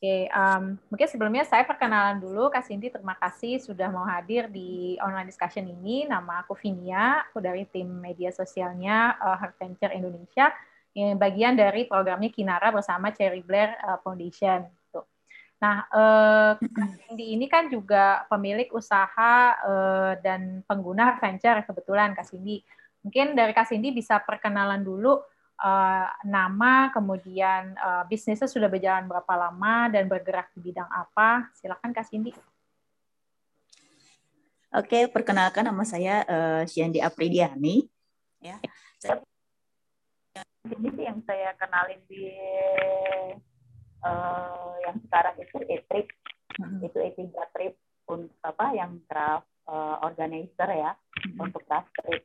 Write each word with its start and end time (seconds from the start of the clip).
Oke, 0.00 0.32
um, 0.32 0.80
mungkin 0.88 1.08
sebelumnya 1.12 1.44
saya 1.44 1.60
perkenalan 1.68 2.24
dulu, 2.24 2.48
Kak 2.48 2.64
Cindy. 2.64 2.88
Terima 2.88 3.12
kasih 3.20 3.60
sudah 3.60 3.92
mau 3.92 4.08
hadir 4.08 4.48
di 4.48 4.96
online 4.96 5.28
discussion 5.28 5.68
ini. 5.68 6.08
Nama 6.08 6.40
aku 6.40 6.56
Vinia, 6.56 7.28
aku 7.28 7.36
dari 7.36 7.68
tim 7.68 8.00
media 8.00 8.32
sosialnya 8.32 9.20
uh, 9.20 9.36
Heart 9.36 9.60
Venture 9.60 9.92
Indonesia, 9.92 10.56
yang 10.96 11.20
bagian 11.20 11.52
dari 11.52 11.84
programnya 11.84 12.32
Kinara 12.32 12.72
bersama 12.72 13.12
Cherry 13.12 13.44
Blair 13.44 13.76
uh, 13.84 14.00
Foundation. 14.00 14.64
Gitu. 14.72 15.04
Nah, 15.60 15.84
uh, 15.92 16.56
Kak 16.56 16.90
Cindy 17.04 17.36
ini 17.36 17.44
kan 17.44 17.68
juga 17.68 18.24
pemilik 18.32 18.72
usaha 18.72 19.52
uh, 19.60 20.16
dan 20.24 20.64
pengguna 20.64 21.12
Heart 21.12 21.20
Venture 21.20 21.60
kebetulan, 21.68 22.16
Kak 22.16 22.24
Cindy. 22.24 22.64
Mungkin 23.04 23.36
dari 23.36 23.52
Kak 23.52 23.68
Cindy 23.68 23.92
bisa 23.92 24.16
perkenalan 24.16 24.80
dulu 24.80 25.20
uh, 25.60 26.08
nama, 26.24 26.88
kemudian 26.90 27.76
uh, 27.76 28.04
bisnisnya 28.08 28.48
sudah 28.48 28.66
berjalan 28.66 29.06
berapa 29.06 29.32
lama 29.36 29.92
dan 29.92 30.08
bergerak 30.08 30.48
di 30.56 30.72
bidang 30.72 30.88
apa. 30.88 31.52
Silakan 31.56 31.92
Kak 31.92 32.08
Cindy. 32.08 32.32
Oke, 34.70 35.10
perkenalkan 35.10 35.66
nama 35.66 35.82
saya 35.82 36.22
uh, 36.24 36.62
Shandy 36.64 37.02
Apridiani. 37.02 37.84
Ya, 38.40 38.56
saya 38.96 39.20
ini 40.70 40.88
sih 40.92 41.04
yang 41.04 41.20
saya 41.26 41.52
kenalin 41.56 42.00
di 42.06 42.30
uh, 44.04 44.72
yang 44.86 44.96
sekarang 45.04 45.34
itu 45.42 45.56
e-trip, 45.66 46.06
hmm. 46.56 46.86
itu 46.86 46.98
e 47.00 47.10
trip 47.52 47.74
untuk 48.08 48.34
apa 48.42 48.66
yang 48.74 49.02
craft 49.06 49.48
uh, 49.66 50.02
organizer 50.06 50.70
ya 50.70 50.92
hmm. 50.94 51.38
untuk 51.38 51.62
craft 51.66 51.90
trip 51.98 52.22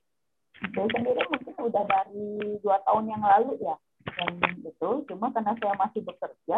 saya 0.61 0.87
sendiri 0.91 1.21
mungkin 1.31 1.55
udah 1.59 1.83
dari 1.83 2.27
dua 2.63 2.77
tahun 2.87 3.05
yang 3.11 3.23
lalu 3.23 3.51
ya. 3.63 3.75
Yang 4.15 4.35
itu 4.69 4.89
cuma 5.11 5.33
karena 5.33 5.53
saya 5.59 5.75
masih 5.75 6.01
bekerja 6.05 6.57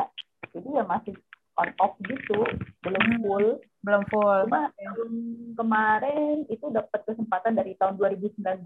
jadi 0.53 0.67
ya 0.81 0.83
masih 0.85 1.13
on 1.57 1.69
off 1.81 1.93
gitu. 2.05 2.41
Belum 2.85 3.03
hmm. 3.03 3.19
full. 3.25 3.47
Belum 3.81 4.03
full. 4.09 4.39
Cuma 4.47 4.69
tahun 4.73 5.11
kemarin 5.57 6.35
itu 6.47 6.65
dapat 6.69 7.01
kesempatan 7.05 7.57
dari 7.57 7.73
tahun 7.77 7.97
2019 7.97 8.65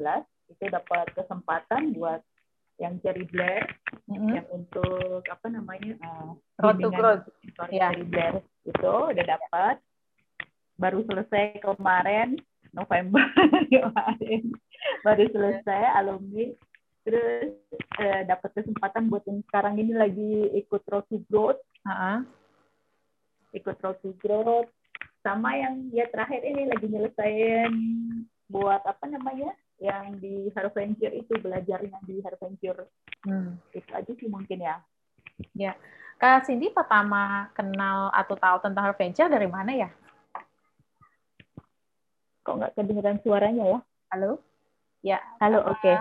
itu 0.52 0.64
dapat 0.68 1.08
kesempatan 1.16 1.96
buat 1.96 2.20
yang 2.82 2.98
Cherry 3.06 3.30
Blair 3.30 3.70
mm-hmm. 4.10 4.32
yang 4.34 4.48
untuk 4.50 5.22
apa 5.30 5.48
namanya 5.54 5.94
uh, 6.02 6.34
road 6.60 6.82
to 6.82 6.90
growth. 6.90 7.26
Yeah. 7.70 7.94
Cherry 7.94 8.06
Blair. 8.10 8.34
Itu 8.66 8.92
udah 9.14 9.26
dapat. 9.26 9.76
Baru 10.82 11.06
selesai 11.06 11.62
kemarin 11.62 12.42
November 12.72 13.24
kemarin. 13.72 14.44
Baru 15.04 15.24
selesai 15.32 15.82
alumni. 15.96 16.48
Terus 17.02 17.58
eh, 17.98 18.22
dapat 18.30 18.52
kesempatan 18.54 19.10
buat 19.10 19.26
yang 19.26 19.42
sekarang 19.50 19.82
ini 19.82 19.94
lagi 19.96 20.54
ikut 20.56 20.84
Rocky 20.88 21.24
Growth. 21.28 21.62
Uh-huh. 21.82 22.22
ikut 23.52 23.78
Rocky 23.84 24.14
Growth. 24.22 24.72
Sama 25.22 25.54
yang 25.54 25.90
ya 25.94 26.10
terakhir 26.10 26.42
ini 26.42 26.66
lagi 26.70 26.88
nyelesain 26.88 27.72
buat 28.50 28.82
apa 28.86 29.06
namanya? 29.10 29.54
Yang 29.82 30.06
di 30.22 30.36
Harventure 30.54 31.14
itu 31.14 31.34
belajarnya 31.42 31.98
di 32.06 32.22
Harventure 32.22 32.86
hmm. 33.26 33.58
itu 33.74 33.92
aja 33.92 34.12
sih 34.14 34.30
mungkin 34.30 34.62
ya. 34.62 34.78
Ya. 35.58 35.74
Kak 36.22 36.46
Cindy 36.46 36.70
pertama 36.70 37.50
kenal 37.58 38.14
atau 38.14 38.38
tahu 38.38 38.62
tentang 38.62 38.94
Harventure 38.94 39.26
dari 39.26 39.50
mana 39.50 39.74
ya 39.74 39.90
kok 42.42 42.58
nggak 42.58 42.74
kedengeran 42.78 43.18
suaranya 43.24 43.64
ya 43.78 43.80
halo 44.14 44.42
Ya. 45.02 45.18
Halo, 45.42 45.66
oke. 45.66 45.82
Okay. 45.82 45.98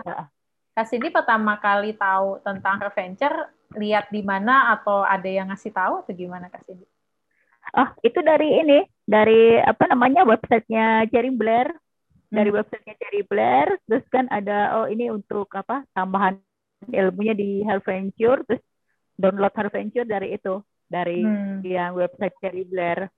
Kak 0.76 0.86
Cindy 0.88 1.08
pertama 1.08 1.56
kali 1.56 1.96
tahu 1.96 2.40
tentang 2.44 2.80
Reventure, 2.84 3.48
lihat 3.76 4.12
di 4.12 4.20
mana 4.20 4.76
atau 4.76 5.02
ada 5.04 5.26
yang 5.26 5.48
ngasih 5.48 5.72
tahu 5.72 6.04
atau 6.04 6.12
gimana 6.12 6.52
Kak 6.52 6.64
Cindy? 6.68 6.84
Oh, 7.76 7.88
itu 8.04 8.20
dari 8.20 8.60
ini, 8.60 8.78
dari 9.04 9.56
apa 9.60 9.88
namanya 9.88 10.24
websitenya 10.24 11.08
Cherry 11.08 11.32
Blair, 11.32 11.68
hmm. 11.68 12.32
dari 12.32 12.50
websitenya 12.52 12.94
Cherry 13.00 13.22
Blair, 13.24 13.68
terus 13.88 14.04
kan 14.12 14.28
ada 14.28 14.84
oh 14.84 14.86
ini 14.88 15.08
untuk 15.08 15.48
apa 15.56 15.84
tambahan 15.96 16.40
ilmunya 16.92 17.32
di 17.36 17.64
Health 17.64 17.88
Venture, 17.88 18.44
terus 18.48 18.62
download 19.16 19.52
Health 19.56 19.74
Venture 19.76 20.08
dari 20.08 20.36
itu, 20.36 20.60
dari 20.88 21.24
hmm. 21.24 21.64
yang 21.64 21.96
website 21.96 22.36
Cherry 22.40 22.68
Blair. 22.68 23.08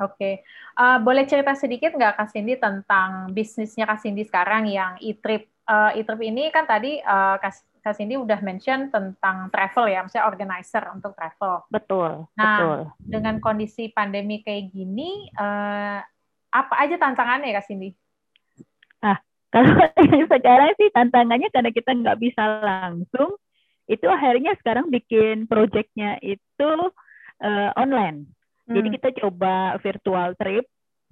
Oke, 0.00 0.16
okay. 0.16 0.34
uh, 0.80 0.96
boleh 0.96 1.28
cerita 1.28 1.52
sedikit 1.52 1.92
nggak 1.92 2.16
Kak 2.16 2.32
Cindy 2.32 2.56
tentang 2.56 3.28
bisnisnya 3.36 3.84
Kak 3.84 4.00
Cindy 4.00 4.24
sekarang 4.24 4.64
yang 4.64 4.96
e-trip? 4.96 5.52
Uh, 5.68 5.92
e-trip 5.92 6.24
ini 6.24 6.48
kan 6.48 6.64
tadi 6.64 7.04
uh, 7.04 7.36
Kak 7.36 7.92
Cindy 7.92 8.16
udah 8.16 8.40
mention 8.40 8.88
tentang 8.88 9.52
travel 9.52 9.92
ya, 9.92 10.00
maksudnya 10.00 10.24
organizer 10.24 10.88
untuk 10.88 11.12
travel. 11.12 11.68
Betul. 11.68 12.24
Nah, 12.32 12.56
betul. 12.56 12.80
dengan 12.96 13.36
kondisi 13.44 13.92
pandemi 13.92 14.40
kayak 14.40 14.72
gini, 14.72 15.28
uh, 15.36 16.00
apa 16.48 16.74
aja 16.80 16.96
tantangannya 16.96 17.52
Kak 17.52 17.68
Cindy? 17.68 17.92
Ah, 19.04 19.20
kalau 19.52 19.76
sekarang 20.32 20.72
sih 20.80 20.88
tantangannya 20.96 21.52
karena 21.52 21.70
kita 21.76 21.92
nggak 21.92 22.18
bisa 22.24 22.64
langsung, 22.64 23.36
itu 23.84 24.08
akhirnya 24.08 24.56
sekarang 24.64 24.88
bikin 24.88 25.44
projectnya 25.44 26.16
itu 26.24 26.70
uh, 27.44 27.70
online 27.76 28.39
jadi 28.70 28.86
hmm. 28.86 28.96
kita 28.98 29.08
coba 29.26 29.76
virtual 29.82 30.30
trip. 30.38 30.66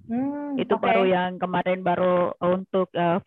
Hmm, 0.07 0.55
itu 0.55 0.73
okay. 0.73 0.85
baru 0.89 1.03
yang 1.05 1.31
kemarin 1.37 1.83
baru 1.83 2.31
untuk 2.39 2.87
uh, 2.95 3.19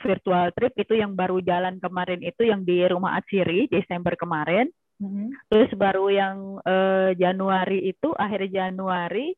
virtual 0.00 0.50
trip 0.56 0.72
itu 0.80 0.96
yang 0.96 1.12
baru 1.12 1.38
jalan 1.44 1.76
kemarin 1.78 2.24
itu 2.24 2.48
yang 2.48 2.64
di 2.64 2.80
rumah 2.88 3.20
Atsiri 3.20 3.68
Desember 3.68 4.16
kemarin. 4.16 4.72
Hmm. 4.98 5.30
Terus 5.52 5.70
baru 5.76 6.08
yang 6.10 6.36
uh, 6.64 7.12
Januari 7.14 7.92
itu 7.92 8.10
akhir 8.16 8.50
Januari 8.50 9.36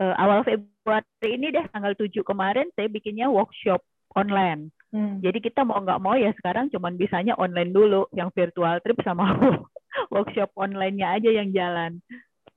uh, 0.00 0.14
awal 0.16 0.46
Februari 0.46 1.28
ini 1.28 1.52
deh 1.52 1.66
tanggal 1.68 1.92
7 1.92 2.14
kemarin 2.24 2.70
saya 2.72 2.88
bikinnya 2.88 3.28
workshop 3.28 3.82
online. 4.16 4.72
Hmm. 4.88 5.20
Jadi 5.20 5.44
kita 5.44 5.66
mau 5.68 5.82
nggak 5.82 6.00
mau 6.00 6.16
ya 6.16 6.32
sekarang 6.40 6.72
cuman 6.72 6.96
bisanya 6.96 7.36
online 7.36 7.74
dulu 7.74 8.08
yang 8.16 8.32
virtual 8.32 8.80
trip 8.80 8.96
sama 9.04 9.36
workshop 10.14 10.48
online-nya 10.56 11.20
aja 11.20 11.30
yang 11.34 11.52
jalan. 11.52 12.00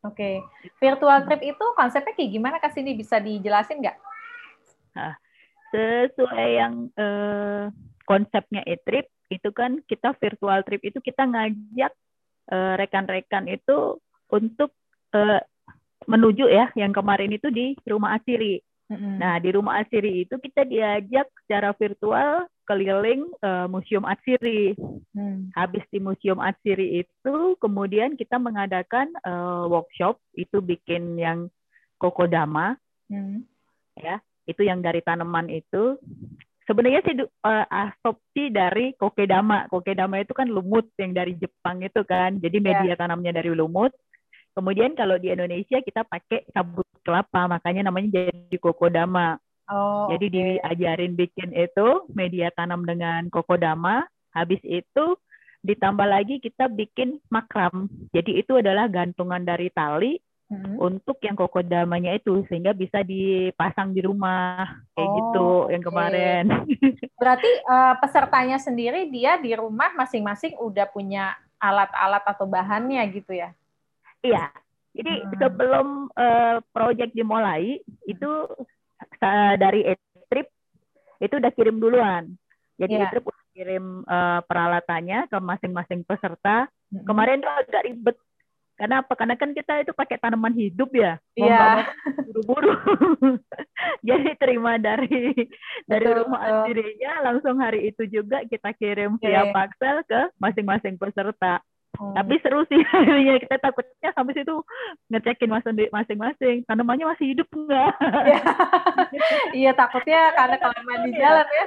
Oke, 0.01 0.17
okay. 0.17 0.35
virtual 0.81 1.21
trip 1.29 1.41
itu 1.45 1.65
konsepnya 1.77 2.13
kayak 2.17 2.31
gimana? 2.33 2.57
Kasih 2.57 2.81
ini 2.81 2.97
bisa 2.97 3.21
dijelasin 3.21 3.85
nggak? 3.85 3.97
Nah, 4.97 5.13
sesuai 5.69 6.47
yang 6.57 6.73
eh, 6.97 7.69
konsepnya 8.09 8.65
e-trip 8.65 9.13
itu 9.29 9.49
kan 9.53 9.77
kita 9.85 10.17
virtual 10.17 10.65
trip 10.65 10.81
itu 10.81 10.97
kita 11.05 11.29
ngajak 11.29 11.93
eh, 12.49 12.73
rekan-rekan 12.81 13.45
itu 13.45 14.01
untuk 14.33 14.73
eh, 15.13 15.45
menuju 16.09 16.49
ya 16.49 16.73
yang 16.73 16.89
kemarin 16.89 17.29
itu 17.29 17.53
di 17.53 17.77
rumah 17.85 18.17
Asiri. 18.17 18.57
Nah, 18.91 19.39
di 19.39 19.49
rumah 19.55 19.79
Atsiri 19.79 20.27
itu 20.27 20.35
kita 20.35 20.67
diajak 20.67 21.31
secara 21.43 21.71
virtual 21.71 22.43
keliling 22.71 23.27
uh, 23.43 23.67
Museum 23.67 24.07
Atsiri. 24.07 24.71
Hmm. 25.11 25.51
Habis 25.51 25.83
di 25.91 25.99
Museum 25.99 26.39
Atsiri 26.39 27.03
itu, 27.03 27.35
kemudian 27.59 28.15
kita 28.15 28.39
mengadakan 28.39 29.11
uh, 29.27 29.67
workshop, 29.67 30.23
itu 30.39 30.63
bikin 30.63 31.19
yang 31.19 31.51
kokodama. 31.99 32.79
Hmm. 33.11 33.43
Ya, 33.99 34.23
itu 34.47 34.63
yang 34.63 34.79
dari 34.79 35.03
tanaman 35.03 35.51
itu. 35.51 35.99
Sebenarnya 36.63 37.03
sih 37.03 37.19
uh, 37.19 37.65
asopsi 37.67 38.47
dari 38.47 38.95
kokedama. 38.95 39.67
Kokedama 39.67 40.23
itu 40.23 40.31
kan 40.31 40.47
lumut 40.47 40.87
yang 40.95 41.11
dari 41.11 41.35
Jepang 41.35 41.83
itu 41.83 42.07
kan. 42.07 42.39
Jadi 42.39 42.63
ya. 42.63 42.65
media 42.71 42.95
yeah. 42.95 42.99
tanamnya 42.99 43.35
dari 43.35 43.51
lumut. 43.51 43.91
Kemudian 44.55 44.95
kalau 44.95 45.19
di 45.19 45.31
Indonesia 45.31 45.83
kita 45.83 46.07
pakai 46.07 46.47
sabut 46.55 46.87
kelapa, 47.03 47.51
makanya 47.51 47.91
namanya 47.91 48.23
jadi 48.23 48.55
kokodama. 48.55 49.35
Oh, 49.71 50.11
jadi 50.11 50.27
okay. 50.27 50.35
diajarin 50.35 51.13
bikin 51.15 51.49
itu 51.55 51.87
media 52.11 52.51
tanam 52.51 52.83
dengan 52.83 53.31
kokodama. 53.31 54.03
Habis 54.35 54.59
itu 54.67 55.15
ditambah 55.63 56.07
lagi 56.07 56.43
kita 56.43 56.67
bikin 56.67 57.23
makram. 57.31 57.87
Jadi 58.11 58.43
itu 58.43 58.59
adalah 58.59 58.91
gantungan 58.91 59.39
dari 59.47 59.71
tali 59.71 60.19
hmm. 60.51 60.75
untuk 60.75 61.21
yang 61.23 61.39
kokodamanya 61.39 62.19
itu 62.19 62.43
sehingga 62.51 62.75
bisa 62.75 62.99
dipasang 63.05 63.95
di 63.95 64.03
rumah 64.03 64.83
kayak 64.91 65.07
oh, 65.07 65.15
gitu 65.15 65.47
yang 65.71 65.83
kemarin. 65.85 66.45
Berarti 67.21 67.51
uh, 67.69 67.95
pesertanya 68.03 68.59
sendiri 68.59 69.07
dia 69.07 69.39
di 69.39 69.55
rumah 69.55 69.95
masing-masing 69.95 70.59
udah 70.59 70.89
punya 70.91 71.39
alat-alat 71.61 72.27
atau 72.27 72.43
bahannya 72.49 73.01
gitu 73.15 73.31
ya? 73.39 73.55
Iya. 74.19 74.51
Jadi 74.91 75.13
hmm. 75.23 75.31
sebelum 75.39 75.87
uh, 76.19 76.59
project 76.75 77.15
dimulai 77.15 77.79
itu 78.03 78.31
uh, 79.21 79.53
dari 79.55 79.81
e-trip 79.85 80.47
itu 81.21 81.33
udah 81.37 81.51
kirim 81.53 81.77
duluan. 81.77 82.33
Jadi 82.81 82.93
yeah. 82.97 83.05
e-trip 83.07 83.25
udah 83.29 83.45
kirim 83.53 83.85
uh, 84.09 84.41
peralatannya 84.45 85.29
ke 85.29 85.37
masing-masing 85.37 86.01
peserta. 86.03 86.65
Hmm. 86.89 87.05
Kemarin 87.05 87.39
tuh 87.45 87.53
agak 87.53 87.85
ribet 87.85 88.17
karena 88.81 89.05
apa? 89.05 89.13
Karena 89.13 89.37
kan 89.37 89.53
kita 89.53 89.85
itu 89.85 89.93
pakai 89.93 90.17
tanaman 90.17 90.57
hidup 90.57 90.89
ya. 90.97 91.21
Iya. 91.37 91.53
Yeah. 91.53 91.85
Buru-buru. 92.25 92.73
Jadi 94.09 94.33
terima 94.41 94.81
dari 94.81 95.37
dari 95.85 96.07
rumah 96.09 96.41
aslinya 96.41 97.21
langsung 97.21 97.61
hari 97.61 97.93
itu 97.93 98.09
juga 98.09 98.41
kita 98.49 98.73
kirim 98.73 99.21
okay. 99.21 99.29
via 99.29 99.53
Paxel 99.53 100.01
ke 100.09 100.33
masing-masing 100.41 100.97
peserta. 100.97 101.61
Hmm. 101.91 102.15
Tapi 102.15 102.39
seru 102.39 102.63
sih, 102.71 102.79
ya 103.27 103.35
kita 103.41 103.57
takutnya 103.59 104.09
sampai 104.15 104.33
situ 104.33 104.55
ngecekin 105.11 105.51
masing-masing, 105.91 106.63
tanamannya 106.63 107.11
masih 107.11 107.35
hidup 107.35 107.47
enggak? 107.51 107.93
Iya, 107.99 108.43
iya 109.65 109.71
takutnya 109.75 110.31
karena 110.31 110.55
kelamaan 110.55 111.01
di 111.03 111.11
jalan 111.19 111.47
ya. 111.47 111.65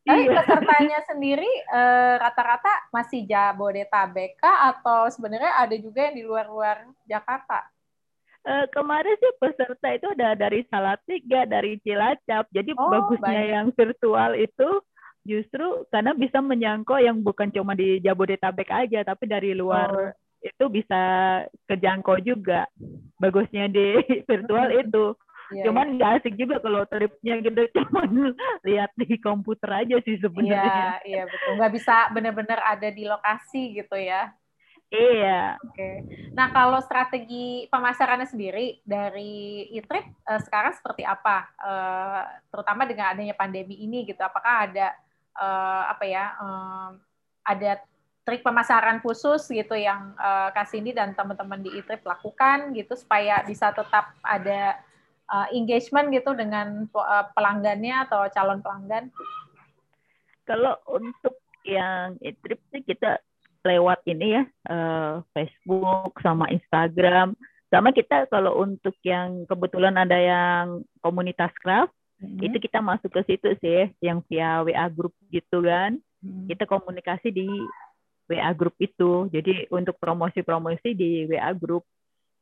Tapi 0.00 0.22
iya. 0.26 0.32
pesertanya 0.32 0.98
sendiri 1.06 1.50
eh, 1.70 2.14
rata-rata 2.16 2.72
eh, 2.72 2.80
masih 2.90 3.20
Jabodetabek 3.28 4.40
atau 4.42 5.06
sebenarnya 5.12 5.60
ada 5.60 5.76
juga 5.76 6.08
yang 6.08 6.16
di 6.16 6.24
luar-luar 6.24 6.88
Jakarta? 7.04 7.68
Uh, 8.40 8.64
kemarin 8.72 9.12
sih 9.20 9.36
peserta 9.36 9.88
itu 9.92 10.08
ada 10.16 10.32
dari 10.32 10.64
Salatiga, 10.72 11.44
dari 11.44 11.76
Cilacap. 11.84 12.48
Jadi 12.48 12.72
oh, 12.72 12.88
bagusnya 12.88 13.36
baik. 13.36 13.52
yang 13.52 13.66
virtual 13.76 14.32
itu 14.32 14.68
justru 15.30 15.86
karena 15.94 16.10
bisa 16.18 16.42
menyangkau 16.42 16.98
yang 16.98 17.22
bukan 17.22 17.54
cuma 17.54 17.78
di 17.78 18.02
Jabodetabek 18.02 18.66
aja, 18.66 19.06
tapi 19.06 19.30
dari 19.30 19.54
luar 19.54 19.88
oh. 19.94 20.10
itu 20.42 20.64
bisa 20.66 21.00
kejangkau 21.70 22.18
juga. 22.26 22.66
Bagusnya 23.22 23.70
di 23.70 24.02
virtual 24.28 24.74
itu. 24.74 25.14
Yeah, 25.50 25.66
cuman 25.66 25.98
nggak 25.98 26.10
yeah. 26.14 26.18
asik 26.22 26.34
juga 26.38 26.62
kalau 26.62 26.86
tripnya 26.86 27.42
gitu 27.42 27.66
cuman 27.74 28.38
lihat 28.62 28.94
di 28.94 29.18
komputer 29.18 29.82
aja 29.86 29.98
sih 30.06 30.18
sebenarnya. 30.22 30.62
Iya, 30.62 30.66
yeah, 30.66 30.94
iya 31.02 31.16
yeah, 31.22 31.24
betul. 31.26 31.52
Nggak 31.58 31.72
bisa 31.74 31.96
benar-benar 32.14 32.60
ada 32.62 32.88
di 32.90 33.02
lokasi 33.06 33.62
gitu 33.78 33.98
ya. 33.98 34.30
Iya. 34.90 35.54
Oke. 35.62 35.70
Okay. 35.78 35.94
Nah, 36.34 36.50
kalau 36.50 36.82
strategi 36.82 37.70
pemasarannya 37.70 38.26
sendiri 38.26 38.82
dari 38.82 39.70
e-trip 39.70 40.02
uh, 40.26 40.42
sekarang 40.42 40.74
seperti 40.74 41.06
apa? 41.06 41.46
Uh, 41.62 42.26
terutama 42.50 42.82
dengan 42.90 43.14
adanya 43.14 43.38
pandemi 43.38 43.78
ini 43.78 44.02
gitu. 44.02 44.18
Apakah 44.18 44.66
ada 44.66 44.90
uh, 45.36 45.82
apa 45.90 46.04
ya? 46.06 46.24
Uh, 46.40 46.90
ada 47.46 47.82
trik 48.24 48.46
pemasaran 48.46 49.02
khusus 49.02 49.48
gitu 49.50 49.74
yang 49.74 50.14
uh, 50.20 50.52
Kak 50.54 50.70
Cindy 50.70 50.94
dan 50.94 51.16
teman-teman 51.16 51.64
di 51.64 51.72
e-trip 51.74 52.04
lakukan 52.04 52.70
gitu 52.76 52.94
supaya 52.94 53.42
bisa 53.42 53.74
tetap 53.74 54.14
ada 54.22 54.78
uh, 55.26 55.48
engagement 55.50 56.12
gitu 56.14 56.36
dengan 56.36 56.86
pelanggannya 57.34 58.06
atau 58.06 58.28
calon 58.30 58.60
pelanggan? 58.62 59.10
Kalau 60.46 60.78
untuk 60.86 61.40
yang 61.66 62.16
e-trip 62.22 62.60
sih 62.70 62.82
kita 62.84 63.20
lewat 63.64 64.00
ini 64.08 64.40
ya 64.40 64.44
uh, 64.72 65.20
Facebook 65.36 66.16
sama 66.24 66.48
Instagram 66.48 67.36
sama 67.70 67.94
kita 67.94 68.26
kalau 68.26 68.58
untuk 68.58 68.96
yang 69.06 69.46
kebetulan 69.46 69.94
ada 69.94 70.18
yang 70.18 70.82
komunitas 71.04 71.52
craft 71.62 71.94
hmm. 72.20 72.38
itu 72.44 72.56
kita 72.60 72.84
masuk 72.84 73.10
ke 73.10 73.20
situ 73.26 73.48
sih 73.58 73.90
yang 74.04 74.20
via 74.28 74.62
WA 74.62 74.86
group 74.92 75.16
gitu 75.32 75.64
kan. 75.64 75.98
Hmm. 76.20 76.44
kita 76.52 76.68
komunikasi 76.68 77.32
di 77.32 77.48
WA 78.28 78.52
group 78.54 78.76
itu. 78.78 79.26
Jadi 79.32 79.66
untuk 79.72 79.96
promosi-promosi 79.96 80.92
di 80.94 81.26
WA 81.26 81.50
group 81.56 81.82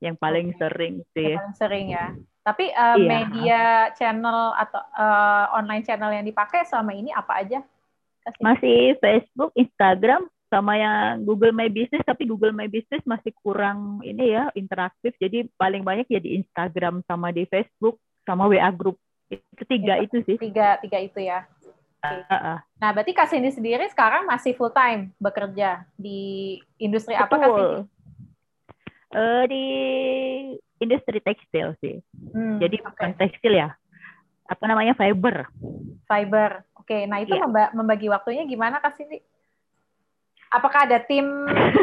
yang 0.04 0.18
paling 0.18 0.52
okay. 0.52 0.58
sering 0.60 0.94
sih. 1.14 1.32
Yang 1.34 1.40
paling 1.40 1.56
sering 1.56 1.86
ya. 1.94 2.06
Tapi 2.44 2.64
uh, 2.72 2.96
iya. 2.96 3.08
media 3.08 3.62
channel 3.96 4.52
atau 4.56 4.82
uh, 4.98 5.44
online 5.56 5.84
channel 5.84 6.12
yang 6.12 6.26
dipakai 6.26 6.66
selama 6.68 6.92
ini 6.92 7.14
apa 7.14 7.40
aja? 7.40 7.60
Masih 8.44 8.92
Facebook, 9.00 9.56
Instagram, 9.56 10.28
sama 10.52 10.76
yang 10.76 11.24
Google 11.24 11.52
My 11.52 11.68
Business. 11.72 12.04
Tapi 12.04 12.28
Google 12.28 12.52
My 12.52 12.68
Business 12.68 13.04
masih 13.08 13.32
kurang 13.40 14.00
ini 14.04 14.36
ya 14.36 14.52
interaktif. 14.56 15.16
Jadi 15.16 15.48
paling 15.56 15.84
banyak 15.84 16.08
ya 16.08 16.20
di 16.20 16.40
Instagram 16.40 17.04
sama 17.08 17.32
di 17.32 17.48
Facebook 17.48 18.00
sama 18.24 18.44
WA 18.48 18.68
group 18.72 19.00
itu 19.28 19.62
tiga 19.68 19.94
itu, 20.00 20.16
sih 20.24 20.36
tiga 20.40 20.80
tiga 20.80 20.98
itu 21.00 21.20
ya 21.20 21.44
okay. 22.00 22.24
uh, 22.28 22.34
uh. 22.34 22.58
nah 22.80 22.90
berarti 22.96 23.12
Kak 23.12 23.28
Cindy 23.28 23.52
sendiri 23.52 23.84
sekarang 23.92 24.24
masih 24.24 24.56
full 24.56 24.72
time 24.72 25.12
bekerja 25.20 25.84
di 25.94 26.56
industri 26.80 27.14
Betul. 27.14 27.24
apa 27.24 27.34
Kak 27.36 27.50
Cindy? 27.52 27.76
Uh, 29.08 29.44
di 29.48 29.64
industri 30.84 31.18
tekstil 31.24 31.76
sih 31.80 31.96
hmm, 32.12 32.60
jadi 32.60 32.76
okay. 32.80 32.86
bukan 32.88 33.10
tekstil 33.16 33.54
ya 33.56 33.72
apa 34.48 34.64
namanya 34.64 34.96
fiber 34.96 35.48
fiber 36.08 36.64
oke 36.76 36.88
okay. 36.88 37.04
nah 37.04 37.20
itu 37.20 37.36
yeah. 37.36 37.72
membagi 37.72 38.08
waktunya 38.08 38.48
gimana 38.48 38.80
Kak 38.80 38.96
Cindy? 38.96 39.20
apakah 40.48 40.88
ada 40.88 40.98
tim 41.04 41.24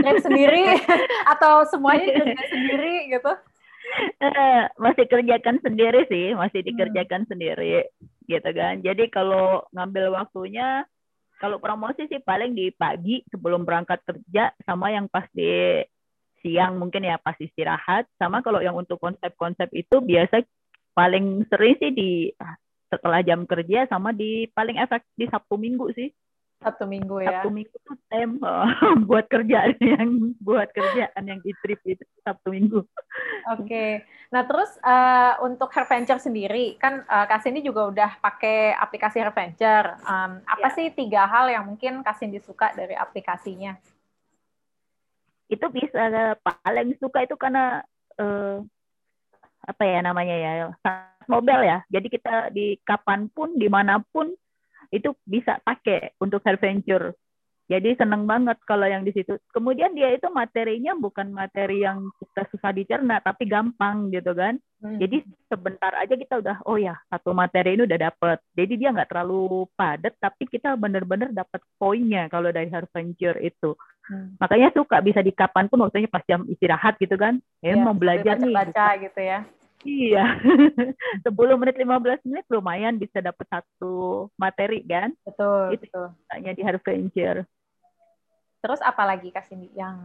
tim 0.02 0.18
sendiri 0.22 0.82
atau 1.34 1.66
semuanya 1.70 2.10
kerja 2.10 2.44
sendiri 2.50 3.14
gitu? 3.14 3.32
Uh, 3.96 4.68
masih 4.76 5.08
kerjakan 5.08 5.64
sendiri 5.64 6.04
sih, 6.12 6.36
masih 6.36 6.60
hmm. 6.64 6.68
dikerjakan 6.74 7.24
hmm. 7.24 7.30
sendiri 7.32 7.76
gitu 8.28 8.50
kan. 8.52 8.84
Jadi 8.84 9.08
kalau 9.08 9.64
ngambil 9.72 10.12
waktunya, 10.12 10.84
kalau 11.40 11.60
promosi 11.64 12.08
sih 12.12 12.20
paling 12.20 12.56
di 12.56 12.72
pagi 12.76 13.24
sebelum 13.32 13.64
berangkat 13.64 14.04
kerja 14.04 14.52
sama 14.68 14.92
yang 14.92 15.08
pas 15.08 15.28
di 15.32 15.84
siang 16.44 16.76
mungkin 16.76 17.08
ya 17.08 17.16
pas 17.22 17.36
istirahat. 17.40 18.08
Sama 18.20 18.44
kalau 18.44 18.60
yang 18.60 18.76
untuk 18.76 19.00
konsep-konsep 19.00 19.72
itu 19.72 20.02
biasa 20.04 20.44
paling 20.96 21.48
sering 21.52 21.76
sih 21.80 21.92
di 21.92 22.12
setelah 22.88 23.20
jam 23.26 23.44
kerja 23.44 23.88
sama 23.92 24.16
di 24.16 24.48
paling 24.52 24.80
efek 24.80 25.04
di 25.16 25.28
Sabtu 25.28 25.56
Minggu 25.56 25.92
sih. 25.96 26.12
Sabtu 26.64 26.86
Minggu 26.88 27.22
ya. 27.22 27.44
Sabtu 27.44 27.50
Minggu 27.52 27.76
tuh 27.84 27.98
tem 28.08 28.30
buat 29.10 29.26
kerjaan 29.28 29.76
yang 29.78 30.34
buat 30.40 30.72
kerjaan 30.72 31.24
yang 31.28 31.40
di 31.44 31.52
trip 31.62 31.80
itu 31.86 32.04
Sabtu 32.24 32.50
Minggu. 32.54 32.82
Oke. 33.54 33.66
Okay. 33.68 33.92
Nah, 34.34 34.44
terus 34.48 34.72
uh, 34.82 35.40
untuk 35.46 35.70
Herventure 35.76 36.20
sendiri 36.20 36.80
kan 36.82 37.06
uh, 37.06 37.26
Kak 37.30 37.46
Cindy 37.46 37.62
juga 37.62 37.92
udah 37.92 38.12
pakai 38.20 38.74
aplikasi 38.74 39.22
Herventure. 39.22 40.00
Um, 40.08 40.42
apa 40.48 40.68
ya. 40.72 40.76
sih 40.76 40.88
tiga 40.96 41.28
hal 41.28 41.52
yang 41.52 41.68
mungkin 41.68 42.02
Kak 42.02 42.18
Cindy 42.18 42.42
suka 42.42 42.74
dari 42.74 42.98
aplikasinya? 42.98 43.78
Itu 45.46 45.70
bisa 45.70 46.34
paling 46.42 46.98
suka 46.98 47.22
itu 47.22 47.38
karena 47.38 47.86
uh, 48.18 48.66
apa 49.66 49.84
ya 49.86 50.00
namanya 50.02 50.36
ya 50.36 50.52
mobile 51.30 51.64
ya. 51.66 51.78
Jadi 51.90 52.08
kita 52.10 52.50
di 52.50 52.78
kapan 52.82 53.30
pun 53.30 53.54
di 53.58 53.70
mana 53.70 54.02
pun 54.02 54.34
itu 54.92 55.14
bisa 55.26 55.62
pakai 55.64 56.14
untuk 56.22 56.44
adventure. 56.46 57.14
Jadi 57.66 57.98
seneng 57.98 58.30
banget 58.30 58.62
kalau 58.70 58.86
yang 58.86 59.02
di 59.02 59.10
situ. 59.10 59.42
Kemudian 59.50 59.98
dia 59.98 60.14
itu 60.14 60.30
materinya 60.30 60.94
bukan 60.94 61.34
materi 61.34 61.82
yang 61.82 62.14
kita 62.22 62.46
susah 62.54 62.70
dicerna, 62.70 63.18
tapi 63.26 63.50
gampang 63.50 64.14
gitu 64.14 64.38
kan. 64.38 64.62
Hmm. 64.86 65.02
Jadi 65.02 65.26
sebentar 65.50 65.90
aja 65.98 66.14
kita 66.14 66.46
udah, 66.46 66.62
oh 66.70 66.78
ya 66.78 66.94
satu 67.10 67.34
materi 67.34 67.74
ini 67.74 67.90
udah 67.90 68.00
dapet. 68.06 68.38
Jadi 68.54 68.74
dia 68.78 68.94
nggak 68.94 69.10
terlalu 69.10 69.66
padat, 69.74 70.14
tapi 70.22 70.46
kita 70.46 70.78
bener-bener 70.78 71.34
dapat 71.34 71.58
poinnya 71.82 72.30
kalau 72.30 72.54
dari 72.54 72.70
adventure 72.70 73.42
itu. 73.42 73.74
Hmm. 74.06 74.38
Makanya 74.38 74.70
suka 74.78 75.02
bisa 75.02 75.26
di 75.26 75.34
kapan 75.34 75.66
pun 75.66 75.82
waktunya 75.82 76.06
pas 76.06 76.22
jam 76.30 76.46
istirahat 76.46 77.02
gitu 77.02 77.18
kan. 77.18 77.42
Eh 77.66 77.74
ya, 77.74 77.82
mau 77.82 77.98
belajar 77.98 78.38
baca, 78.38 78.46
nih. 78.46 78.54
Baca 78.54 78.88
gitu 79.02 79.22
ya. 79.26 79.42
Iya. 79.86 80.42
10 81.26 81.62
menit 81.62 81.78
15 81.78 82.26
menit 82.26 82.46
lumayan 82.50 82.98
bisa 82.98 83.22
dapat 83.22 83.46
satu 83.46 84.28
materi 84.34 84.82
kan? 84.82 85.14
Betul, 85.22 85.78
Itu 85.78 85.86
betul. 85.86 86.08
Tanya 86.26 86.52
di 86.58 86.62
Venture. 86.66 87.40
Terus 88.66 88.82
apa 88.82 89.06
lagi 89.06 89.30
Kasih 89.30 89.70
yang 89.78 89.98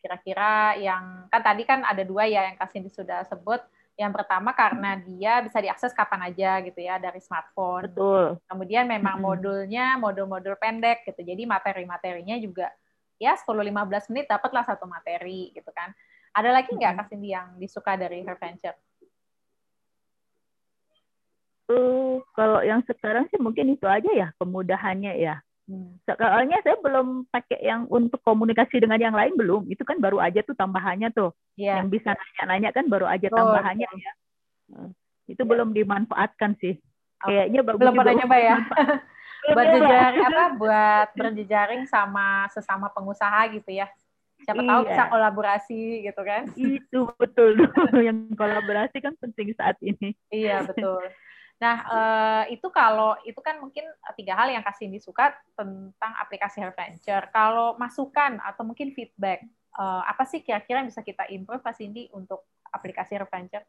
kira-kira 0.00 0.80
yang 0.80 1.28
kan 1.28 1.42
tadi 1.44 1.68
kan 1.68 1.84
ada 1.84 2.00
dua 2.00 2.24
ya 2.24 2.48
yang 2.48 2.56
Kasih 2.56 2.88
sudah 2.88 3.28
sebut. 3.28 3.60
Yang 3.98 4.14
pertama 4.14 4.54
karena 4.54 4.94
dia 4.94 5.42
bisa 5.42 5.58
diakses 5.58 5.90
kapan 5.90 6.30
aja 6.30 6.62
gitu 6.64 6.80
ya 6.80 6.96
dari 6.96 7.20
smartphone. 7.20 7.92
Betul. 7.92 8.40
Kemudian 8.46 8.88
memang 8.88 9.20
modulnya 9.20 9.98
modul-modul 10.00 10.54
pendek 10.56 11.04
gitu. 11.04 11.20
Jadi 11.20 11.44
materi-materinya 11.44 12.38
juga 12.40 12.72
ya 13.18 13.34
10-15 13.34 14.14
menit 14.14 14.30
dapatlah 14.30 14.64
satu 14.64 14.86
materi 14.86 15.50
gitu 15.52 15.68
kan. 15.74 15.92
Ada 16.34 16.50
lagi 16.52 16.70
nggak 16.74 16.92
Kak 16.98 17.06
Cindy 17.10 17.32
yang 17.32 17.56
disuka 17.56 17.96
dari 17.96 18.22
Her 18.22 18.36
Venture? 18.36 18.76
Uh, 21.68 22.24
kalau 22.32 22.64
yang 22.64 22.80
sekarang 22.88 23.28
sih 23.28 23.36
mungkin 23.36 23.76
itu 23.76 23.84
aja 23.84 24.08
ya 24.08 24.28
kemudahannya 24.40 25.20
ya. 25.20 25.36
Hmm. 25.68 26.00
Soalnya 26.08 26.64
saya 26.64 26.80
belum 26.80 27.28
pakai 27.28 27.60
yang 27.60 27.84
untuk 27.92 28.24
komunikasi 28.24 28.80
dengan 28.80 28.96
yang 28.96 29.12
lain 29.12 29.36
belum. 29.36 29.68
Itu 29.68 29.84
kan 29.84 30.00
baru 30.00 30.16
aja 30.16 30.40
tuh 30.40 30.56
tambahannya 30.56 31.12
tuh. 31.12 31.36
Yeah. 31.60 31.76
Yang 31.84 32.00
bisa 32.00 32.16
nanya-nanya 32.16 32.70
kan 32.72 32.88
baru 32.88 33.04
aja 33.04 33.28
oh, 33.28 33.36
tambahannya 33.36 33.84
oh. 33.84 34.00
ya. 34.00 34.12
Uh, 34.72 34.88
itu 35.28 35.36
yeah. 35.44 35.48
belum 35.48 35.76
dimanfaatkan 35.76 36.56
sih. 36.64 36.80
Kayaknya 37.20 37.60
bagus 37.60 37.80
belum 37.84 37.94
pernah 38.00 38.16
nyoba 38.16 38.36
ya. 38.40 38.56
buat 39.52 39.66
jejaring 39.68 40.24
apa? 40.24 40.44
Buat 40.56 41.08
berjejaring 41.20 41.82
sama 41.84 42.48
sesama 42.48 42.88
pengusaha 42.88 43.52
gitu 43.52 43.76
ya 43.76 43.92
siapa 44.48 44.64
iya. 44.64 44.70
tahu 44.72 44.82
bisa 44.88 45.04
iya. 45.04 45.12
kolaborasi 45.12 45.80
gitu 46.08 46.22
kan. 46.24 46.42
Itu 46.56 47.00
betul. 47.20 47.52
Yang 48.08 48.32
kolaborasi 48.32 48.96
kan 49.04 49.12
penting 49.20 49.52
saat 49.52 49.76
ini. 49.84 50.16
Iya 50.32 50.64
betul. 50.64 51.04
Nah 51.60 51.76
uh, 51.84 52.42
itu 52.48 52.64
kalau 52.72 53.12
itu 53.28 53.36
kan 53.44 53.60
mungkin 53.60 53.84
tiga 54.16 54.38
hal 54.40 54.48
yang 54.48 54.62
kasih 54.62 54.88
disuka 54.88 55.34
tentang 55.58 56.12
aplikasi 56.22 56.62
Venture 56.62 57.28
kalau 57.34 57.74
masukan 57.76 58.38
atau 58.40 58.62
mungkin 58.62 58.94
feedback 58.94 59.42
uh, 59.74 60.06
apa 60.06 60.22
sih 60.22 60.38
kira-kira 60.40 60.80
yang 60.80 60.88
bisa 60.88 61.02
kita 61.02 61.26
improve 61.34 61.58
Pak 61.58 61.74
Cindy 61.74 62.06
untuk 62.14 62.46
aplikasi 62.70 63.18
Venture 63.26 63.66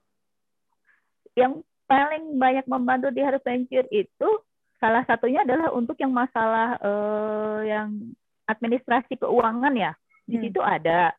yang 1.34 1.66
paling 1.90 2.38
banyak 2.38 2.70
membantu 2.70 3.10
di 3.10 3.26
Venture 3.26 3.90
itu 3.90 4.30
salah 4.78 5.02
satunya 5.10 5.42
adalah 5.42 5.74
untuk 5.74 5.98
yang 5.98 6.14
masalah 6.14 6.78
uh, 6.78 7.66
yang 7.66 8.14
administrasi 8.46 9.18
keuangan 9.18 9.74
ya 9.74 9.98
Di 10.30 10.38
hmm. 10.38 10.44
situ 10.46 10.62
ada. 10.62 11.10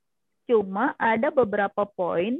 Cuma 0.47 0.95
ada 0.95 1.35
beberapa 1.35 1.83
poin 1.83 2.38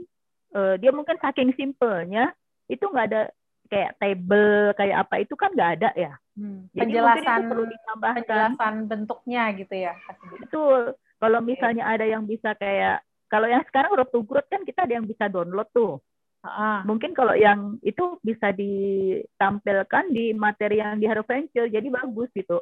uh, 0.55 0.75
dia 0.79 0.91
mungkin 0.95 1.19
saking 1.19 1.55
simpelnya 1.59 2.31
itu 2.71 2.83
nggak 2.87 3.07
ada 3.11 3.23
kayak 3.71 3.95
table 4.03 4.75
kayak 4.75 4.97
apa 5.07 5.15
itu 5.23 5.35
kan 5.39 5.51
nggak 5.55 5.73
ada 5.79 5.91
ya. 5.95 6.13
Hmm. 6.35 6.67
Jadi 6.75 6.91
penjelasan 6.91 7.41
perlu 7.47 7.65
ditambahkan. 7.67 8.19
Penjelasan 8.27 8.75
bentuknya 8.91 9.43
gitu 9.55 9.75
ya. 9.75 9.95
Betul. 10.43 10.81
Kalau 11.21 11.41
misalnya 11.45 11.85
ada 11.87 12.07
yang 12.07 12.27
bisa 12.27 12.55
kayak 12.59 13.03
kalau 13.31 13.47
yang 13.47 13.63
sekarang 13.71 13.95
road 13.95 14.11
to 14.11 14.27
growth 14.27 14.49
kan 14.51 14.67
kita 14.67 14.87
ada 14.87 14.99
yang 14.99 15.07
bisa 15.07 15.31
download 15.31 15.71
tuh. 15.71 16.03
Uh. 16.43 16.83
Mungkin 16.89 17.15
kalau 17.15 17.37
yang 17.37 17.79
itu 17.85 18.19
bisa 18.25 18.51
ditampilkan 18.51 20.11
di 20.11 20.33
materi 20.35 20.83
yang 20.83 20.99
di 20.99 21.07
Hero 21.07 21.23
Venture 21.23 21.71
jadi 21.71 21.87
bagus 21.87 22.33
gitu. 22.35 22.59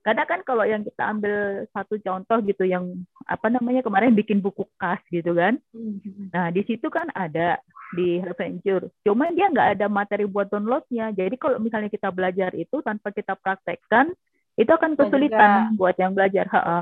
Karena 0.00 0.24
kan 0.24 0.40
kalau 0.48 0.64
yang 0.64 0.80
kita 0.80 1.12
ambil 1.12 1.68
satu 1.76 2.00
contoh 2.00 2.40
gitu 2.48 2.64
yang 2.64 3.04
apa 3.28 3.52
namanya 3.52 3.84
kemarin 3.84 4.16
bikin 4.16 4.40
buku 4.40 4.64
kas 4.80 5.00
gitu 5.12 5.36
kan. 5.36 5.60
Mm-hmm. 5.76 6.32
Nah 6.32 6.48
di 6.48 6.64
situ 6.64 6.88
kan 6.88 7.12
ada 7.12 7.60
di 7.92 8.16
Adventure. 8.24 8.88
Cuma 9.04 9.28
dia 9.28 9.52
nggak 9.52 9.76
ada 9.76 9.86
materi 9.92 10.24
buat 10.24 10.48
downloadnya. 10.48 11.12
Jadi 11.12 11.36
kalau 11.36 11.60
misalnya 11.60 11.92
kita 11.92 12.08
belajar 12.08 12.56
itu 12.56 12.80
tanpa 12.80 13.12
kita 13.12 13.36
praktekkan, 13.36 14.16
itu 14.56 14.72
akan 14.72 14.96
kesulitan 14.96 15.76
buat 15.76 15.96
yang 16.00 16.16
belajar. 16.16 16.48
Ha 16.48 16.60
-ha. 16.64 16.78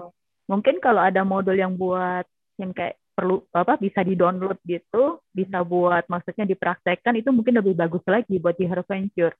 Mungkin 0.46 0.78
kalau 0.78 1.02
ada 1.02 1.26
modul 1.26 1.58
yang 1.58 1.74
buat 1.74 2.22
yang 2.54 2.70
kayak 2.70 3.02
perlu 3.18 3.42
apa 3.50 3.82
bisa 3.82 4.06
di 4.06 4.14
download 4.14 4.62
gitu, 4.62 5.18
bisa 5.34 5.66
buat 5.66 6.06
maksudnya 6.06 6.46
dipraktekkan 6.46 7.18
itu 7.18 7.34
mungkin 7.34 7.58
lebih 7.58 7.74
bagus 7.74 8.06
lagi 8.06 8.38
buat 8.38 8.54
di 8.54 8.70
Adventure. 8.70 9.34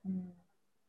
Hmm. 0.00 0.32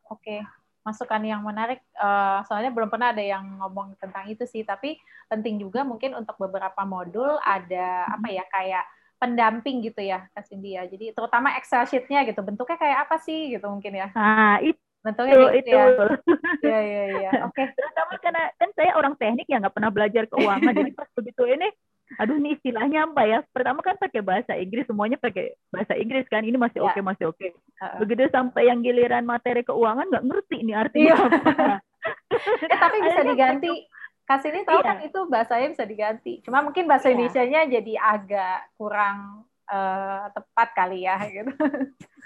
Oke. 0.08 0.40
Okay 0.40 0.61
masukan 0.82 1.22
yang 1.22 1.42
menarik. 1.46 1.82
Uh, 1.98 2.42
soalnya 2.50 2.74
belum 2.74 2.90
pernah 2.90 3.14
ada 3.14 3.22
yang 3.22 3.46
ngomong 3.62 3.98
tentang 4.02 4.26
itu 4.30 4.44
sih, 4.50 4.66
tapi 4.66 4.98
penting 5.30 5.62
juga 5.62 5.86
mungkin 5.86 6.18
untuk 6.18 6.38
beberapa 6.42 6.82
modul 6.84 7.38
ada 7.42 8.10
apa 8.10 8.28
ya 8.30 8.44
kayak 8.50 8.84
pendamping 9.22 9.86
gitu 9.86 10.02
ya, 10.02 10.26
Kak 10.34 10.50
Cindy 10.50 10.76
ya. 10.76 10.90
Jadi 10.90 11.14
terutama 11.14 11.54
Excel 11.58 11.86
sheet-nya 11.86 12.26
gitu, 12.26 12.42
bentuknya 12.42 12.78
kayak 12.82 12.98
apa 13.10 13.22
sih 13.22 13.54
gitu 13.54 13.70
mungkin 13.70 13.94
ya. 13.94 14.08
Nah, 14.18 14.58
itu 14.66 14.82
bentuknya 15.02 15.34
itu, 15.38 15.46
gitu 15.62 15.70
ya. 15.74 15.86
Iya, 16.66 16.80
iya, 16.82 17.04
iya. 17.18 17.32
Oke. 17.46 17.64
Terutama 17.74 18.14
karena 18.22 18.44
kan 18.58 18.70
saya 18.74 18.92
orang 18.98 19.14
teknik 19.18 19.46
ya 19.50 19.62
nggak 19.62 19.74
pernah 19.74 19.92
belajar 19.94 20.24
keuangan, 20.30 20.74
jadi 20.74 20.92
pas 20.94 21.10
begitu 21.14 21.44
ini 21.46 21.70
aduh 22.20 22.36
ini 22.36 22.60
istilahnya 22.60 23.08
apa 23.08 23.22
ya 23.24 23.40
pertama 23.56 23.80
kan 23.80 23.96
pakai 23.96 24.20
bahasa 24.20 24.58
Inggris 24.60 24.84
semuanya 24.84 25.16
pakai 25.16 25.56
bahasa 25.72 25.96
Inggris 25.96 26.28
kan 26.28 26.44
ini 26.44 26.60
masih 26.60 26.84
ya. 26.84 26.92
oke 26.92 26.92
okay, 26.92 27.04
masih 27.04 27.26
oke 27.32 27.38
okay. 27.40 27.50
Begitu 27.98 28.30
sampai 28.30 28.70
yang 28.70 28.86
giliran 28.86 29.26
materi 29.26 29.66
keuangan 29.66 30.06
nggak 30.06 30.26
ngerti 30.30 30.56
ini 30.62 30.74
artinya 30.78 31.14
ya. 31.14 31.18
apa 31.18 31.38
eh, 32.70 32.80
tapi 32.86 32.98
bisa 33.02 33.22
diganti 33.26 33.74
kasih 34.30 34.50
ini 34.54 34.62
tahu 34.64 34.80
iya. 34.80 34.88
kan 34.88 34.98
itu 35.02 35.20
bahasanya 35.28 35.68
bisa 35.74 35.86
diganti 35.90 36.34
cuma 36.46 36.62
mungkin 36.62 36.86
bahasa 36.86 37.10
iya. 37.10 37.18
Indonesia-nya 37.18 37.62
jadi 37.68 37.94
agak 37.98 38.58
kurang 38.78 39.44
uh, 39.68 40.30
tepat 40.32 40.70
kali 40.78 41.10
ya 41.10 41.18
gitu 41.36 41.52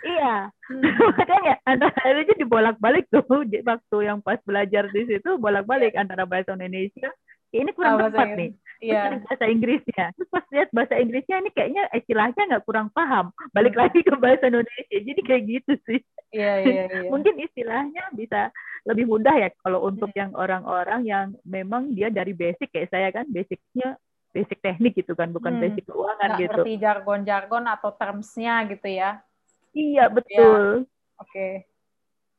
iya 0.04 0.52
hmm. 0.70 0.84
makanya 1.18 1.54
antara 1.64 2.20
itu 2.20 2.34
dibolak-balik 2.36 3.08
tuh 3.08 3.24
waktu 3.64 3.98
yang 4.04 4.20
pas 4.20 4.38
belajar 4.44 4.92
di 4.92 5.02
situ 5.08 5.40
bolak-balik 5.40 5.96
iya. 5.96 6.04
antara 6.04 6.28
bahasa 6.28 6.54
Indonesia 6.54 7.10
ini 7.56 7.72
kurang 7.72 8.04
oh, 8.04 8.12
tepat 8.12 8.28
nih 8.36 8.52
yeah. 8.86 9.18
bahasa 9.26 9.46
Inggrisnya 9.50 10.06
terus 10.14 10.30
pas 10.30 10.46
lihat 10.54 10.70
bahasa 10.70 10.94
Inggrisnya 11.02 11.42
ini 11.42 11.50
kayaknya 11.52 11.84
istilahnya 11.96 12.44
nggak 12.54 12.66
kurang 12.66 12.88
paham 12.94 13.34
balik 13.52 13.74
hmm. 13.74 13.82
lagi 13.86 14.00
ke 14.06 14.16
bahasa 14.18 14.48
Indonesia 14.50 14.98
jadi 15.02 15.22
kayak 15.26 15.44
gitu 15.50 15.74
sih 15.90 16.00
yeah, 16.36 16.56
yeah, 16.62 16.86
yeah. 16.90 17.10
mungkin 17.10 17.36
istilahnya 17.42 18.04
bisa 18.14 18.54
lebih 18.86 19.10
mudah 19.10 19.34
ya 19.34 19.50
kalau 19.66 19.86
untuk 19.90 20.14
yeah. 20.14 20.26
yang 20.26 20.32
orang-orang 20.38 21.02
yang 21.04 21.26
memang 21.42 21.94
dia 21.98 22.14
dari 22.14 22.38
basic 22.38 22.70
kayak 22.70 22.94
saya 22.94 23.10
kan 23.10 23.26
basicnya 23.28 23.98
basic 24.36 24.60
teknik 24.60 24.94
gitu 25.00 25.16
kan 25.16 25.32
bukan 25.32 25.56
hmm. 25.56 25.64
basic 25.64 25.84
keuangan 25.88 26.30
nggak 26.36 26.42
gitu 26.44 26.62
ngerti 26.62 26.74
jargon-jargon 26.84 27.66
atau 27.72 27.90
termsnya 27.96 28.56
gitu 28.68 28.88
ya 28.92 29.24
iya 29.72 30.12
betul 30.12 30.84
oke 31.16 31.28
okay. 31.32 31.64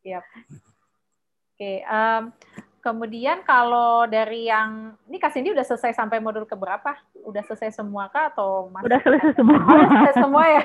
siap 0.05 0.23
oke 0.23 1.57
okay. 1.57 1.81
um, 1.89 2.31
Kemudian 2.87 3.43
kalau 3.43 4.07
dari 4.07 4.47
yang 4.47 4.95
ini 5.11 5.19
Kak 5.19 5.35
Cindy 5.35 5.51
udah 5.51 5.67
selesai 5.67 5.91
sampai 5.99 6.23
modul 6.23 6.47
keberapa? 6.47 6.95
Udah 7.27 7.43
selesai 7.43 7.75
semua 7.75 8.07
kah 8.15 8.31
atau 8.31 8.71
masih? 8.71 8.87
Udah 8.87 9.01
selesai 9.03 9.35
semua. 9.35 9.59
Oh, 9.59 9.75
udah 9.75 9.89
selesai 9.91 10.15
semua 10.23 10.45
ya. 10.47 10.63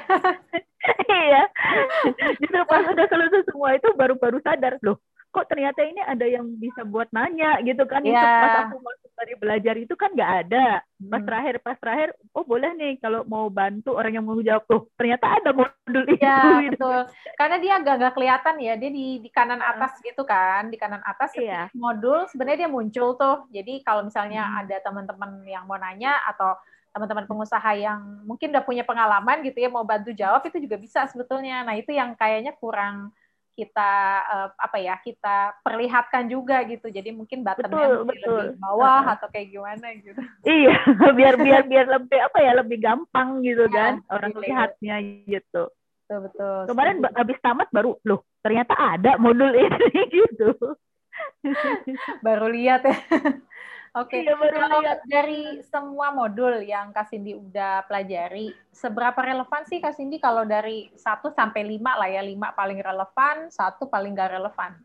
iya. 1.26 1.44
Justru 2.38 2.62
pas 2.70 2.86
udah 2.86 3.08
selesai 3.10 3.42
semua 3.50 3.74
itu 3.74 3.90
baru-baru 3.98 4.38
sadar 4.46 4.78
loh 4.86 5.02
kok 5.32 5.48
ternyata 5.48 5.80
ini 5.88 6.04
ada 6.04 6.28
yang 6.28 6.44
bisa 6.60 6.84
buat 6.84 7.08
nanya 7.16 7.64
gitu 7.64 7.88
kan 7.88 8.04
yeah. 8.04 8.20
Itu 8.20 8.28
pas 8.44 8.56
aku 8.68 8.78
masuk 8.84 9.12
dari 9.16 9.34
belajar 9.40 9.76
itu 9.80 9.94
kan 9.96 10.12
nggak 10.12 10.32
ada 10.46 10.84
pas 10.84 11.22
hmm. 11.24 11.28
terakhir 11.30 11.56
pas 11.64 11.78
terakhir 11.80 12.10
oh 12.36 12.44
boleh 12.44 12.72
nih 12.76 12.94
kalau 13.00 13.24
mau 13.24 13.48
bantu 13.48 13.96
orang 13.96 14.20
yang 14.20 14.26
mau 14.28 14.36
jawab 14.44 14.68
tuh 14.68 14.92
ternyata 15.00 15.40
ada 15.40 15.56
modul 15.56 16.04
itu 16.12 16.20
yeah, 16.20 16.60
gitu. 16.68 16.76
betul 16.76 17.02
karena 17.40 17.58
dia 17.64 17.74
agak 17.80 17.96
nggak 18.02 18.14
kelihatan 18.20 18.56
ya 18.60 18.74
dia 18.76 18.92
di 18.92 19.06
di 19.24 19.30
kanan 19.32 19.64
atas 19.64 19.96
gitu 20.04 20.22
kan 20.28 20.68
di 20.68 20.76
kanan 20.76 21.02
atas 21.08 21.32
yeah. 21.40 21.72
modul 21.72 22.28
sebenarnya 22.28 22.68
dia 22.68 22.72
muncul 22.72 23.16
tuh 23.16 23.48
jadi 23.56 23.74
kalau 23.88 24.04
misalnya 24.04 24.44
hmm. 24.44 24.60
ada 24.68 24.76
teman-teman 24.84 25.32
yang 25.48 25.64
mau 25.64 25.80
nanya 25.80 26.20
atau 26.28 26.60
teman-teman 26.92 27.24
pengusaha 27.24 27.72
yang 27.80 28.04
mungkin 28.28 28.52
udah 28.52 28.68
punya 28.68 28.84
pengalaman 28.84 29.40
gitu 29.48 29.64
ya 29.64 29.72
mau 29.72 29.88
bantu 29.88 30.12
jawab 30.12 30.44
itu 30.44 30.60
juga 30.60 30.76
bisa 30.76 31.08
sebetulnya 31.08 31.64
nah 31.64 31.72
itu 31.72 31.96
yang 31.96 32.20
kayaknya 32.20 32.52
kurang 32.60 33.16
kita 33.52 33.92
uh, 34.26 34.50
apa 34.56 34.78
ya 34.80 34.96
kita 35.04 35.60
perlihatkan 35.62 36.28
juga 36.32 36.64
gitu. 36.66 36.88
Jadi 36.88 37.12
mungkin 37.12 37.44
buttonnya 37.44 37.70
betul, 37.70 38.08
betul. 38.08 38.38
lebih 38.40 38.60
bawah 38.64 39.04
uh, 39.04 39.14
atau 39.18 39.28
kayak 39.30 39.48
gimana 39.52 39.88
gitu. 40.00 40.22
Iya 40.48 40.76
biar 41.18 41.36
biar 41.38 41.62
biar 41.68 41.86
lebih 41.88 42.20
apa 42.20 42.38
ya 42.40 42.52
lebih 42.58 42.78
gampang 42.80 43.44
gitu 43.44 43.68
ya, 43.70 43.76
kan 43.76 43.94
orang 44.10 44.32
iya. 44.34 44.42
lihatnya 44.42 44.96
gitu. 45.28 45.64
Betul 46.08 46.20
betul. 46.28 46.60
Kemarin 46.68 46.96
Setuju. 47.00 47.18
habis 47.20 47.38
tamat 47.40 47.68
baru 47.72 47.92
loh 48.04 48.22
ternyata 48.44 48.74
ada 48.76 49.12
modul 49.20 49.52
ini 49.64 50.02
gitu. 50.12 50.50
Baru 52.26 52.48
lihat 52.50 52.88
ya 52.88 52.98
Oke, 53.92 54.24
okay. 54.24 54.24
iya, 54.24 54.40
kalau 54.40 54.80
dari 55.04 55.60
semua 55.68 56.16
modul 56.16 56.64
yang 56.64 56.96
Kak 56.96 57.12
Cindy 57.12 57.36
udah 57.36 57.84
pelajari, 57.92 58.56
seberapa 58.72 59.20
relevan 59.20 59.68
sih 59.68 59.84
Kak 59.84 60.00
Cindy 60.00 60.16
kalau 60.16 60.48
dari 60.48 60.88
1 60.96 61.28
sampai 61.36 61.68
5 61.76 62.00
lah 62.00 62.08
ya, 62.08 62.24
5 62.24 62.56
paling 62.56 62.80
relevan, 62.80 63.52
satu 63.52 63.92
paling 63.92 64.16
gak 64.16 64.32
relevan? 64.40 64.80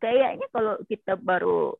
Kayaknya 0.00 0.48
kalau 0.48 0.80
kita 0.88 1.20
baru, 1.20 1.76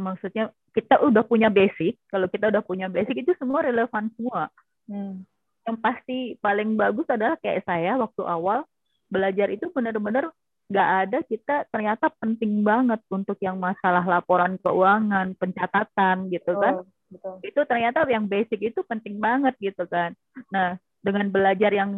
maksudnya 0.00 0.48
kita 0.72 1.04
udah 1.04 1.20
punya 1.20 1.52
basic, 1.52 2.00
kalau 2.08 2.24
kita 2.32 2.48
udah 2.48 2.64
punya 2.64 2.88
basic 2.88 3.28
itu 3.28 3.36
semua 3.36 3.60
relevan 3.60 4.08
semua. 4.16 4.48
Hmm. 4.88 5.20
Yang 5.68 5.78
pasti 5.84 6.18
paling 6.40 6.80
bagus 6.80 7.04
adalah 7.12 7.36
kayak 7.44 7.60
saya 7.68 8.00
waktu 8.00 8.24
awal 8.24 8.64
belajar 9.12 9.52
itu 9.52 9.68
benar-benar 9.68 10.32
nggak 10.72 10.90
ada 11.04 11.18
kita 11.28 11.68
ternyata 11.68 12.08
penting 12.16 12.64
banget 12.64 13.04
untuk 13.12 13.36
yang 13.44 13.60
masalah 13.60 14.00
laporan 14.08 14.56
keuangan 14.64 15.36
pencatatan 15.36 16.32
gitu 16.32 16.56
kan 16.56 16.80
betul. 17.12 17.36
itu 17.44 17.60
ternyata 17.68 18.08
yang 18.08 18.24
basic 18.24 18.72
itu 18.72 18.80
penting 18.88 19.20
banget 19.20 19.52
gitu 19.60 19.84
kan 19.84 20.16
nah 20.48 20.80
dengan 21.04 21.28
belajar 21.28 21.68
yang 21.76 21.92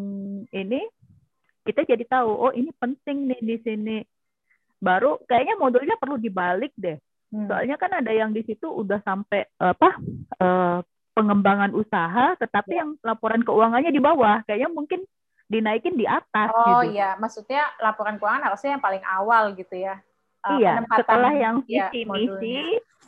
ini 0.50 0.82
kita 1.62 1.86
jadi 1.86 2.02
tahu 2.02 2.50
oh 2.50 2.52
ini 2.52 2.74
penting 2.74 3.30
nih 3.30 3.40
di 3.40 3.56
sini 3.62 3.96
baru 4.82 5.22
kayaknya 5.30 5.54
modulnya 5.54 5.96
perlu 5.96 6.18
dibalik 6.18 6.74
deh 6.74 6.98
hmm. 7.30 7.46
soalnya 7.46 7.78
kan 7.78 7.94
ada 7.94 8.10
yang 8.10 8.34
di 8.34 8.42
situ 8.42 8.66
udah 8.66 8.98
sampai 9.06 9.46
apa 9.62 9.90
uh, 10.42 10.82
pengembangan 11.14 11.70
usaha 11.72 12.34
tetapi 12.42 12.74
ya. 12.74 12.78
yang 12.82 12.98
laporan 13.06 13.46
keuangannya 13.46 13.94
di 13.94 14.02
bawah 14.02 14.42
kayaknya 14.44 14.68
mungkin 14.74 15.06
dinaikin 15.54 15.94
di 15.94 16.02
atas. 16.04 16.50
Oh 16.50 16.82
gitu. 16.82 16.98
iya, 16.98 17.14
maksudnya 17.14 17.62
laporan 17.78 18.18
keuangan 18.18 18.50
harusnya 18.50 18.74
yang 18.74 18.82
paling 18.82 19.04
awal 19.06 19.54
gitu 19.54 19.74
ya. 19.78 20.02
Uh, 20.42 20.58
iya, 20.58 20.82
setelah 20.90 21.32
yang 21.32 21.62
iya, 21.70 21.88
visi 21.88 22.04
misi 22.04 22.58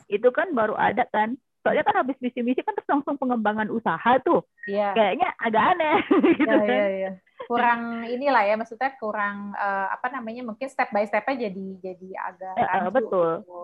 itu 0.07 0.29
kan 0.31 0.55
baru 0.55 0.73
ada 0.79 1.03
kan. 1.11 1.35
Soalnya 1.61 1.83
kan 1.83 1.99
habis 1.99 2.15
visi 2.23 2.39
misi 2.39 2.63
kan 2.63 2.71
terus 2.71 2.87
langsung 2.87 3.19
pengembangan 3.19 3.67
usaha 3.67 4.15
tuh. 4.23 4.47
Iya. 4.65 4.95
Kayaknya 4.95 5.29
agak 5.35 5.63
aneh 5.75 5.97
gitu 6.39 6.55
iya, 6.55 6.63
kan. 6.63 6.77
Iya, 6.79 6.87
iya. 6.95 7.11
Kurang 7.45 7.81
inilah 8.07 8.43
ya, 8.47 8.55
maksudnya 8.55 8.91
kurang 8.97 9.51
uh, 9.53 9.87
apa 9.91 10.07
namanya 10.09 10.47
mungkin 10.47 10.71
step 10.71 10.89
by 10.95 11.03
stepnya 11.03 11.51
jadi 11.51 11.65
jadi 11.83 12.09
agak 12.31 12.55
uh, 12.55 12.89
betul. 12.89 13.31
Gitu. 13.43 13.61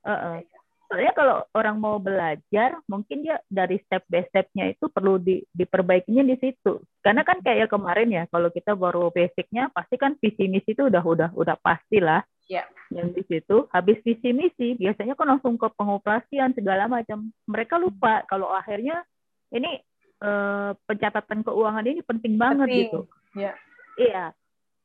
Uh 0.00 0.12
-uh 0.12 0.59
soalnya 0.90 1.14
kalau 1.14 1.46
orang 1.54 1.78
mau 1.78 2.02
belajar 2.02 2.82
mungkin 2.90 3.22
dia 3.22 3.38
dari 3.46 3.78
step 3.86 4.02
by 4.10 4.26
stepnya 4.26 4.74
itu 4.74 4.90
perlu 4.90 5.22
di, 5.22 5.38
diperbaikinya 5.54 6.26
di 6.26 6.34
situ 6.42 6.82
karena 6.98 7.22
kan 7.22 7.38
kayak 7.46 7.70
kemarin 7.70 8.10
ya 8.10 8.26
kalau 8.26 8.50
kita 8.50 8.74
baru 8.74 9.14
basicnya 9.14 9.70
pasti 9.70 9.94
kan 9.94 10.18
visi 10.18 10.50
misi 10.50 10.74
itu 10.74 10.90
udah 10.90 10.98
udah 10.98 11.30
udah 11.38 11.54
pasti 11.62 12.02
lah 12.02 12.26
yeah. 12.50 12.66
yang 12.90 13.14
di 13.14 13.22
situ 13.30 13.70
habis 13.70 14.02
visi 14.02 14.34
misi 14.34 14.74
biasanya 14.74 15.14
kan 15.14 15.38
langsung 15.38 15.54
ke 15.54 15.70
pengoperasian 15.78 16.58
segala 16.58 16.90
macam 16.90 17.30
mereka 17.46 17.78
lupa 17.78 18.26
kalau 18.26 18.50
akhirnya 18.50 19.06
ini 19.54 19.78
eh, 20.18 20.70
pencatatan 20.74 21.46
keuangan 21.46 21.86
ini 21.86 22.02
penting 22.02 22.34
banget 22.34 22.66
penting. 22.66 22.82
gitu 22.82 23.00
yeah. 23.38 23.54
iya 23.94 24.34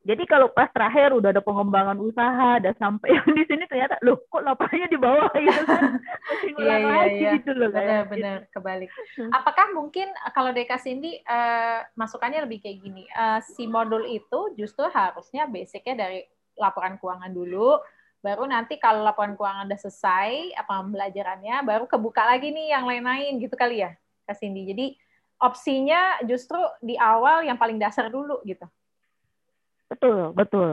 Jadi 0.06 0.24
kalau 0.30 0.54
pas 0.54 0.70
terakhir 0.70 1.18
udah 1.18 1.34
ada 1.34 1.42
pengembangan 1.42 1.98
usaha, 1.98 2.62
ada 2.62 2.78
sampai 2.78 3.18
yang 3.18 3.26
di 3.34 3.42
sini 3.50 3.66
ternyata 3.66 3.98
loh 4.06 4.22
kok 4.30 4.46
lapangannya 4.46 4.86
di 4.86 5.00
bawah 5.02 5.34
gitu 5.42 5.64
kan. 5.66 5.98
Masih 5.98 6.50
iya, 6.62 6.76
iya, 6.78 7.02
iya. 7.10 7.32
gitu 7.42 7.52
loh 7.58 7.74
Benar-benar 7.74 8.46
gitu. 8.46 8.54
kebalik. 8.54 8.90
Hmm. 9.18 9.34
Apakah 9.34 9.74
mungkin 9.74 10.14
eh, 10.14 10.32
kalau 10.38 10.54
Deka 10.54 10.78
Cindy 10.78 11.18
uh, 11.26 11.82
masukannya 11.98 12.46
lebih 12.46 12.62
kayak 12.62 12.86
gini, 12.86 13.10
uh, 13.18 13.42
si 13.42 13.66
modul 13.66 14.06
itu 14.06 14.54
justru 14.54 14.86
harusnya 14.94 15.50
basicnya 15.50 16.06
dari 16.06 16.22
laporan 16.54 17.02
keuangan 17.02 17.34
dulu, 17.34 17.82
baru 18.22 18.46
nanti 18.46 18.78
kalau 18.78 19.02
laporan 19.02 19.34
keuangan 19.34 19.66
udah 19.66 19.80
selesai 19.90 20.54
apa 20.54 20.86
pembelajarannya, 20.86 21.66
baru 21.66 21.90
kebuka 21.90 22.30
lagi 22.30 22.54
nih 22.54 22.78
yang 22.78 22.86
lain-lain 22.86 23.42
gitu 23.42 23.58
kali 23.58 23.82
ya, 23.82 23.98
Kak 24.30 24.38
Cindy. 24.38 24.70
Jadi 24.70 25.02
opsinya 25.42 26.22
justru 26.30 26.62
di 26.78 26.94
awal 26.94 27.42
yang 27.50 27.58
paling 27.58 27.82
dasar 27.82 28.14
dulu 28.14 28.38
gitu. 28.46 28.70
Betul, 29.96 30.36
betul. 30.36 30.70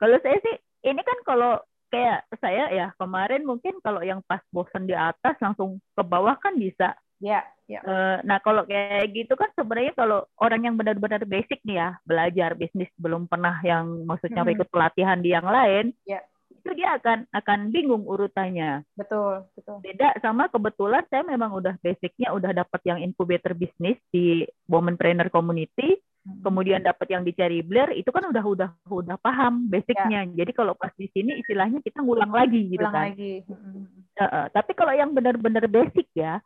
Kalau 0.00 0.16
saya 0.24 0.38
sih, 0.40 0.56
ini 0.88 1.00
kan 1.04 1.18
kalau 1.28 1.60
kayak 1.92 2.24
saya 2.40 2.72
ya 2.72 2.86
kemarin 2.96 3.44
mungkin 3.44 3.76
kalau 3.84 4.00
yang 4.00 4.24
pas 4.24 4.40
bosan 4.48 4.88
di 4.88 4.96
atas 4.96 5.36
langsung 5.44 5.76
ke 5.92 6.02
bawah 6.02 6.34
kan 6.40 6.56
bisa. 6.56 6.96
Ya. 7.22 7.46
ya. 7.70 7.78
Uh, 7.86 8.18
nah 8.26 8.42
kalau 8.42 8.66
kayak 8.66 9.12
gitu 9.14 9.38
kan 9.38 9.52
sebenarnya 9.54 9.94
kalau 9.94 10.26
orang 10.42 10.66
yang 10.66 10.74
benar-benar 10.74 11.22
basic 11.22 11.62
nih 11.62 11.78
ya 11.78 11.88
belajar 12.02 12.58
bisnis 12.58 12.90
belum 12.98 13.30
pernah 13.30 13.62
yang 13.62 14.08
maksudnya 14.08 14.42
hmm. 14.42 14.56
ikut 14.58 14.68
pelatihan 14.72 15.22
di 15.22 15.30
yang 15.30 15.46
lain, 15.46 15.94
ya. 16.02 16.18
itu 16.50 16.70
dia 16.74 16.98
akan 16.98 17.30
akan 17.30 17.70
bingung 17.70 18.02
urutannya. 18.08 18.82
Betul, 18.98 19.46
betul. 19.54 19.78
Beda 19.86 20.18
sama 20.18 20.50
kebetulan 20.50 21.06
saya 21.12 21.22
memang 21.22 21.54
udah 21.54 21.78
basicnya 21.78 22.34
udah 22.34 22.50
dapat 22.56 22.80
yang 22.88 22.98
incubator 22.98 23.54
bisnis 23.54 24.00
di 24.10 24.42
Womenpreneur 24.66 25.30
Community. 25.30 25.94
Kemudian 26.22 26.86
dapat 26.86 27.06
yang 27.10 27.26
dicari 27.26 27.66
Blair 27.66 27.90
itu 27.98 28.06
kan 28.14 28.22
udah 28.30 28.44
udah 28.46 28.70
udah 28.86 29.16
paham 29.18 29.66
basicnya 29.66 30.22
ya. 30.22 30.46
jadi 30.46 30.52
kalau 30.54 30.78
pas 30.78 30.94
di 30.94 31.10
sini 31.10 31.42
istilahnya 31.42 31.82
kita 31.82 31.98
ngulang 31.98 32.30
lagi 32.30 32.62
gitu 32.70 32.78
ngulang 32.78 32.94
kan 32.94 33.06
lagi. 33.10 33.34
Hmm. 33.50 33.90
Uh, 34.14 34.46
tapi 34.54 34.72
kalau 34.78 34.94
yang 34.94 35.10
benar-benar 35.10 35.66
basic 35.66 36.06
ya 36.14 36.38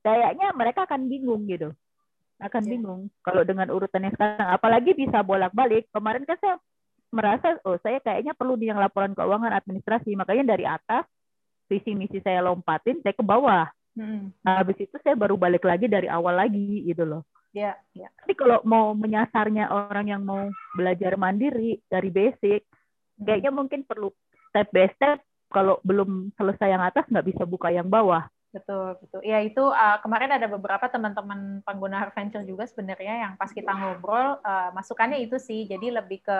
kayaknya 0.00 0.56
mereka 0.56 0.88
akan 0.88 1.04
bingung 1.12 1.44
gitu 1.44 1.76
akan 2.40 2.62
ya. 2.64 2.70
bingung 2.72 3.00
kalau 3.20 3.44
dengan 3.44 3.68
urutan 3.68 4.08
yang 4.08 4.14
sekarang 4.16 4.48
apalagi 4.48 4.96
bisa 4.96 5.20
bolak-balik 5.20 5.84
kemarin 5.92 6.24
kan 6.24 6.40
saya 6.40 6.56
merasa 7.12 7.60
oh 7.68 7.76
saya 7.84 8.00
kayaknya 8.00 8.32
perlu 8.32 8.56
di 8.56 8.72
yang 8.72 8.80
laporan 8.80 9.12
keuangan 9.12 9.52
administrasi 9.52 10.16
makanya 10.16 10.56
dari 10.56 10.64
atas 10.64 11.04
visi 11.68 11.92
misi 11.92 12.24
saya 12.24 12.40
lompatin 12.40 13.04
saya 13.04 13.12
ke 13.12 13.20
bawah 13.20 13.68
hmm. 14.00 14.32
habis 14.48 14.80
itu 14.80 14.96
saya 15.04 15.12
baru 15.12 15.36
balik 15.36 15.62
lagi 15.68 15.92
dari 15.92 16.08
awal 16.08 16.40
lagi 16.40 16.88
gitu 16.88 17.04
loh 17.04 17.22
Ya, 17.54 17.78
ya. 17.94 18.10
Tapi 18.18 18.34
kalau 18.34 18.58
mau 18.66 18.98
menyasarnya 18.98 19.70
orang 19.70 20.10
yang 20.10 20.26
mau 20.26 20.50
belajar 20.74 21.14
mandiri 21.14 21.78
dari 21.86 22.10
basic, 22.10 22.66
hmm. 22.66 23.22
kayaknya 23.22 23.54
mungkin 23.54 23.86
perlu 23.86 24.10
step 24.50 24.68
by 24.74 24.90
step. 24.98 25.22
Kalau 25.54 25.78
belum 25.86 26.34
selesai 26.34 26.66
yang 26.66 26.82
atas, 26.82 27.06
nggak 27.06 27.30
bisa 27.30 27.46
buka 27.46 27.70
yang 27.70 27.86
bawah. 27.86 28.26
Betul, 28.50 28.98
betul. 28.98 29.22
Ya 29.22 29.38
itu 29.38 29.62
uh, 29.62 30.02
kemarin 30.02 30.34
ada 30.34 30.50
beberapa 30.50 30.90
teman-teman 30.90 31.62
pengguna 31.62 32.10
Venture 32.10 32.42
juga 32.42 32.66
sebenarnya 32.66 33.22
yang 33.22 33.32
pas 33.38 33.54
kita 33.54 33.70
ngobrol 33.70 34.42
uh, 34.42 34.74
masukannya 34.74 35.22
itu 35.22 35.38
sih. 35.38 35.70
Jadi 35.70 35.94
lebih 35.94 36.26
ke 36.26 36.38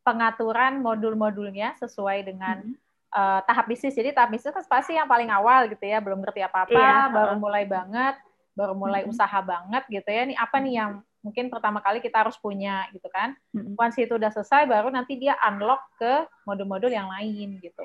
pengaturan 0.00 0.80
modul-modulnya 0.80 1.76
sesuai 1.76 2.24
dengan 2.24 2.64
hmm. 2.64 2.76
uh, 3.12 3.40
tahap 3.44 3.68
bisnis. 3.68 3.92
Jadi 3.92 4.16
tahap 4.16 4.32
bisnis 4.32 4.56
kan 4.56 4.64
pasti 4.64 4.96
yang 4.96 5.08
paling 5.08 5.28
awal 5.28 5.68
gitu 5.68 5.84
ya, 5.84 6.00
belum 6.00 6.24
ngerti 6.24 6.40
apa-apa, 6.40 6.72
iya. 6.72 7.12
baru 7.12 7.36
mulai 7.36 7.68
banget 7.68 8.16
baru 8.54 8.74
mulai 8.74 9.02
hmm. 9.04 9.12
usaha 9.12 9.38
banget 9.42 9.84
gitu 9.90 10.08
ya. 10.08 10.22
Nih 10.26 10.38
apa 10.38 10.56
nih 10.62 10.74
yang 10.78 10.90
mungkin 11.20 11.48
pertama 11.48 11.80
kali 11.82 11.98
kita 11.98 12.24
harus 12.24 12.38
punya 12.38 12.86
gitu 12.94 13.06
kan. 13.10 13.34
Hmm. 13.50 13.74
Once 13.74 13.98
itu 13.98 14.14
udah 14.14 14.30
selesai 14.30 14.64
baru 14.70 14.88
nanti 14.88 15.18
dia 15.18 15.34
unlock 15.42 15.82
ke 15.98 16.24
modul-modul 16.46 16.90
yang 16.90 17.10
lain 17.10 17.58
gitu. 17.60 17.84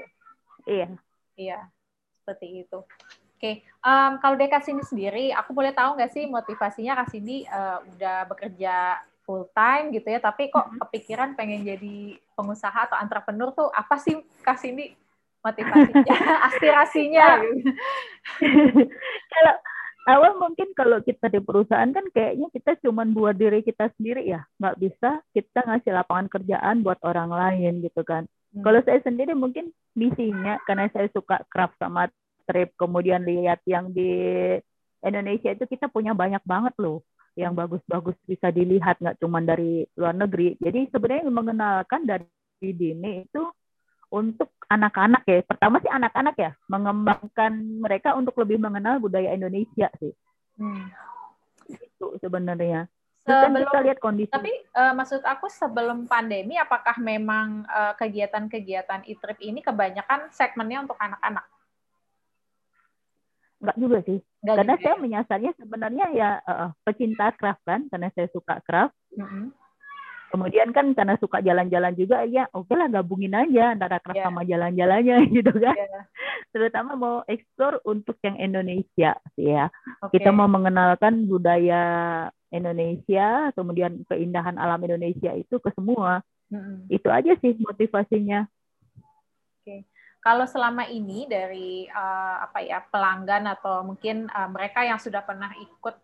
Iya. 0.69 0.87
Iya. 1.35 1.59
Seperti 2.21 2.67
itu. 2.67 2.79
Oke, 3.39 3.63
okay. 3.63 3.87
um, 3.87 4.19
kalau 4.19 4.35
Deka 4.35 4.59
sini 4.59 4.83
sendiri, 4.83 5.31
aku 5.31 5.55
boleh 5.55 5.71
tahu 5.71 5.95
nggak 5.95 6.11
sih 6.11 6.27
motivasinya 6.27 6.91
Kak 6.99 7.07
Cindy 7.07 7.47
uh, 7.47 7.79
udah 7.95 8.27
bekerja 8.27 8.99
full 9.23 9.47
time 9.55 9.95
gitu 9.95 10.11
ya, 10.11 10.19
tapi 10.19 10.51
kok 10.51 10.67
kepikiran 10.75 11.39
pengen 11.39 11.63
jadi 11.63 12.19
pengusaha 12.35 12.91
atau 12.91 12.99
entrepreneur 12.99 13.55
tuh 13.55 13.71
apa 13.71 13.95
sih 13.95 14.19
Kak 14.43 14.59
Cindy 14.59 14.91
motivasinya, 15.39 16.19
aspirasinya? 16.51 17.39
Kalau 19.31 19.55
awal 20.09 20.41
mungkin 20.41 20.73
kalau 20.73 20.97
kita 21.05 21.29
di 21.29 21.37
perusahaan 21.37 21.93
kan 21.93 22.05
kayaknya 22.09 22.49
kita 22.49 22.81
cuma 22.81 23.05
buat 23.05 23.37
diri 23.37 23.61
kita 23.61 23.93
sendiri 23.95 24.25
ya. 24.25 24.41
Nggak 24.57 24.77
bisa 24.81 25.21
kita 25.37 25.59
ngasih 25.69 25.93
lapangan 25.93 26.27
kerjaan 26.33 26.81
buat 26.81 26.97
orang 27.05 27.29
lain 27.29 27.85
gitu 27.85 28.01
kan. 28.01 28.25
Hmm. 28.49 28.65
kalau 28.65 28.81
saya 28.81 28.97
sendiri 29.05 29.37
mungkin 29.37 29.69
misinya 29.93 30.57
karena 30.65 30.89
saya 30.89 31.05
suka 31.13 31.45
craft 31.53 31.77
sama 31.77 32.09
trip 32.49 32.73
kemudian 32.81 33.21
lihat 33.21 33.61
yang 33.69 33.93
di 33.93 34.09
Indonesia 35.05 35.53
itu 35.53 35.69
kita 35.69 35.85
punya 35.85 36.17
banyak 36.17 36.41
banget 36.49 36.73
loh 36.81 37.05
yang 37.37 37.53
bagus-bagus 37.53 38.17
bisa 38.25 38.49
dilihat 38.49 38.97
nggak 38.97 39.21
cuma 39.21 39.39
dari 39.39 39.85
luar 39.93 40.17
negeri. 40.17 40.57
Jadi 40.57 40.89
sebenarnya 40.89 41.29
mengenalkan 41.29 42.01
dari 42.09 42.25
dini 42.59 43.23
itu 43.23 43.43
untuk 44.09 44.49
anak-anak 44.69 45.23
ya. 45.25 45.41
Pertama 45.45 45.81
sih 45.81 45.89
anak-anak 45.89 46.35
ya, 46.37 46.51
mengembangkan 46.69 47.53
mereka 47.81 48.13
untuk 48.17 48.37
lebih 48.41 48.61
mengenal 48.61 49.01
budaya 49.01 49.33
Indonesia 49.33 49.89
sih. 49.97 50.13
Hmm. 50.57 50.89
Itu 51.69 52.17
sebenarnya. 52.21 52.89
Kan 53.25 53.53
sebelum, 53.53 53.69
kita 53.69 53.79
lihat 53.85 53.99
kondisi. 54.01 54.33
Tapi 54.33 54.49
uh, 54.73 54.93
maksud 54.97 55.21
aku 55.21 55.45
sebelum 55.51 56.09
pandemi, 56.09 56.57
apakah 56.57 56.97
memang 56.97 57.65
uh, 57.69 57.93
kegiatan-kegiatan 57.93 59.05
e-trip 59.05 59.37
ini 59.45 59.61
kebanyakan 59.61 60.33
segmennya 60.33 60.89
untuk 60.89 60.97
anak-anak? 60.97 61.45
Enggak 63.59 63.77
juga 63.77 63.97
sih. 64.07 64.19
Enggak 64.41 64.55
karena 64.55 64.73
juga, 64.73 64.83
saya 64.83 64.95
ya? 64.95 65.01
menyasarnya 65.03 65.51
sebenarnya 65.59 66.05
ya 66.15 66.29
uh, 66.47 66.69
pecinta 66.81 67.29
craft 67.37 67.61
kan, 67.67 67.85
karena 67.91 68.09
saya 68.17 68.27
suka 68.33 68.57
craft. 68.65 68.95
Mm 69.13 69.27
-hmm 69.29 69.68
kemudian 70.29 70.69
kan 70.69 70.93
karena 70.93 71.17
suka 71.17 71.41
jalan-jalan 71.41 71.93
juga 71.97 72.21
ya 72.23 72.45
oke 72.53 72.69
okay 72.69 72.77
lah 72.77 72.87
gabungin 72.87 73.33
aja 73.33 73.73
antara 73.73 73.97
craft 73.97 74.21
yeah. 74.21 74.27
sama 74.29 74.41
jalan-jalannya 74.45 75.17
gitu 75.35 75.53
kan 75.57 75.75
yeah. 75.75 76.03
terutama 76.53 76.91
mau 76.93 77.15
eksplor 77.25 77.81
untuk 77.83 78.15
yang 78.21 78.37
Indonesia 78.37 79.17
sih 79.33 79.49
ya 79.49 79.73
okay. 80.05 80.21
kita 80.21 80.29
mau 80.29 80.45
mengenalkan 80.45 81.25
budaya 81.25 81.83
Indonesia 82.53 83.49
kemudian 83.57 84.05
keindahan 84.05 84.57
alam 84.61 84.79
Indonesia 84.85 85.33
itu 85.33 85.57
ke 85.57 85.69
semua 85.73 86.21
mm-hmm. 86.53 86.93
itu 86.93 87.09
aja 87.09 87.33
sih 87.41 87.57
motivasinya 87.57 88.45
oke 88.45 89.65
okay. 89.65 89.81
kalau 90.21 90.45
selama 90.45 90.85
ini 90.93 91.25
dari 91.25 91.89
uh, 91.89 92.45
apa 92.45 92.61
ya 92.61 92.85
pelanggan 92.85 93.49
atau 93.49 93.81
mungkin 93.81 94.29
uh, 94.29 94.49
mereka 94.49 94.85
yang 94.85 95.01
sudah 95.01 95.25
pernah 95.25 95.49
ikut 95.57 95.95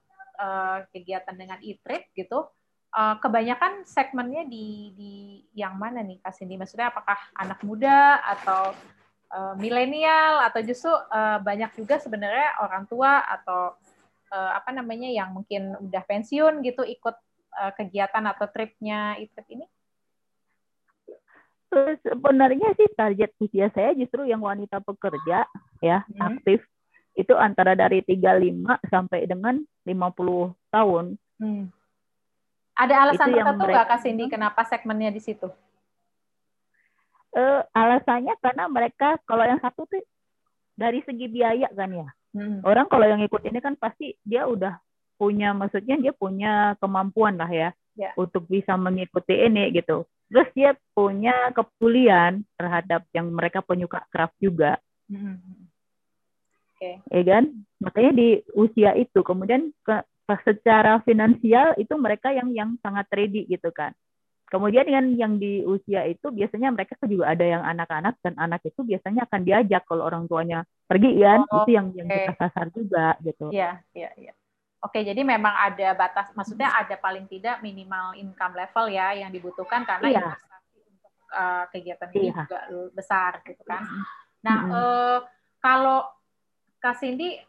uh, 0.41 0.81
kegiatan 0.89 1.37
dengan 1.37 1.61
e-trip 1.61 2.09
gitu 2.17 2.49
uh, 2.95 3.15
kebanyakan 3.19 3.83
segmennya 3.83 4.47
di 4.47 4.95
di 4.95 5.13
yang 5.53 5.75
mana 5.75 5.99
nih 6.01 6.23
Kak 6.23 6.33
Cindy? 6.33 6.55
Maksudnya 6.55 6.89
apakah 6.89 7.19
anak 7.35 7.59
muda 7.61 8.23
atau 8.23 8.71
uh, 9.35 9.53
milenial 9.59 10.41
atau 10.47 10.63
justru 10.63 10.89
uh, 10.89 11.43
banyak 11.43 11.75
juga 11.75 11.99
sebenarnya 11.99 12.63
orang 12.63 12.87
tua 12.87 13.21
atau 13.27 13.75
uh, 14.31 14.51
apa 14.55 14.71
namanya 14.71 15.11
yang 15.11 15.35
mungkin 15.35 15.75
udah 15.83 16.03
pensiun 16.07 16.63
gitu 16.63 16.87
ikut 16.87 17.15
uh, 17.59 17.71
kegiatan 17.75 18.23
atau 18.23 18.47
tripnya 18.47 19.19
trip 19.19 19.47
ini? 19.51 19.65
Sebenarnya 21.75 22.71
sih 22.79 22.87
target 22.95 23.35
usia 23.43 23.67
saya 23.75 23.91
justru 23.99 24.23
yang 24.23 24.39
wanita 24.39 24.79
pekerja 24.79 25.43
ya 25.83 26.07
hmm. 26.07 26.23
aktif 26.23 26.63
itu 27.15 27.31
antara 27.35 27.75
dari 27.75 27.99
35 28.03 28.91
sampai 28.91 29.27
dengan 29.27 29.59
50 29.83 30.55
tahun. 30.71 31.05
Hmm. 31.35 31.74
Ada 32.75 33.07
alasan 33.07 33.31
itu 33.31 33.39
tertentu 33.39 33.65
nggak 33.71 33.87
Kak 33.87 33.99
Cindy 34.03 34.25
kenapa 34.27 34.61
segmennya 34.67 35.11
di 35.15 35.23
situ? 35.23 35.47
Uh, 37.35 37.63
alasannya 37.75 38.35
karena 38.39 38.67
mereka 38.71 39.19
kalau 39.27 39.43
yang 39.43 39.59
satu 39.59 39.83
tuh 39.87 40.03
dari 40.75 40.99
segi 41.03 41.27
biaya 41.31 41.71
kan 41.71 41.91
ya. 41.91 42.07
Hmm. 42.35 42.59
Orang 42.67 42.91
kalau 42.91 43.07
yang 43.07 43.23
ikut 43.23 43.47
ini 43.47 43.59
kan 43.63 43.79
pasti 43.79 44.15
dia 44.23 44.43
udah 44.43 44.75
punya 45.15 45.55
maksudnya 45.55 45.95
dia 45.95 46.11
punya 46.11 46.75
kemampuan 46.83 47.39
lah 47.39 47.47
ya, 47.47 47.69
ya. 47.95 48.11
untuk 48.19 48.43
bisa 48.51 48.75
mengikuti 48.75 49.35
ini 49.35 49.71
gitu. 49.71 50.03
Terus 50.27 50.47
dia 50.51 50.75
punya 50.91 51.55
kepedulian 51.55 52.43
terhadap 52.59 53.07
yang 53.15 53.31
mereka 53.31 53.63
penyuka 53.63 54.03
craft 54.11 54.35
juga. 54.43 54.75
Hmm. 55.07 55.39
Oke. 56.75 56.99
Okay. 56.99 57.23
Ya 57.23 57.39
kan? 57.39 57.43
Makanya 57.79 58.11
di 58.11 58.27
usia 58.51 58.91
itu 58.99 59.23
kemudian 59.23 59.71
ke, 59.79 60.03
secara 60.25 61.01
finansial 61.05 61.77
itu 61.77 61.93
mereka 61.95 62.33
yang 62.33 62.49
yang 62.51 62.69
sangat 62.81 63.05
ready 63.13 63.45
gitu 63.45 63.69
kan. 63.69 63.93
Kemudian 64.45 64.85
dengan 64.85 65.05
yang 65.17 65.33
di 65.41 65.65
usia 65.65 66.05
itu 66.05 66.29
biasanya 66.29 66.69
mereka 66.69 66.93
juga 67.09 67.33
ada 67.33 67.45
yang 67.45 67.65
anak-anak 67.65 68.21
dan 68.21 68.37
anak 68.37 68.61
itu 68.61 68.85
biasanya 68.85 69.25
akan 69.25 69.41
diajak 69.41 69.81
kalau 69.89 70.05
orang 70.05 70.29
tuanya 70.29 70.61
pergi 70.85 71.17
kan 71.17 71.41
oh, 71.49 71.65
itu 71.65 71.71
yang 71.73 71.87
yang 71.97 72.05
kita 72.05 72.33
sasar 72.37 72.69
juga 72.69 73.17
gitu. 73.25 73.49
Iya, 73.49 73.81
iya, 73.97 74.09
iya. 74.21 74.33
Oke, 74.85 75.01
jadi 75.01 75.17
memang 75.25 75.49
ada 75.49 75.97
batas, 75.97 76.29
maksudnya 76.37 76.69
ada 76.69 76.93
paling 76.93 77.25
tidak 77.25 77.57
minimal 77.65 78.13
income 78.21 78.53
level 78.53 78.85
ya 78.93 79.17
yang 79.17 79.33
dibutuhkan 79.33 79.81
karena 79.81 80.13
iya. 80.13 80.21
investasi 80.21 80.79
uh, 81.33 81.63
kegiatan 81.73 82.09
ini 82.13 82.29
iya. 82.29 82.35
juga 82.45 82.59
besar 82.93 83.41
gitu 83.49 83.65
kan. 83.65 83.81
Nah, 84.45 84.59
mm 84.61 84.69
-hmm. 84.69 84.77
uh, 84.77 85.19
kalau 85.57 86.05
Kak 86.77 87.01
Cindy 87.01 87.41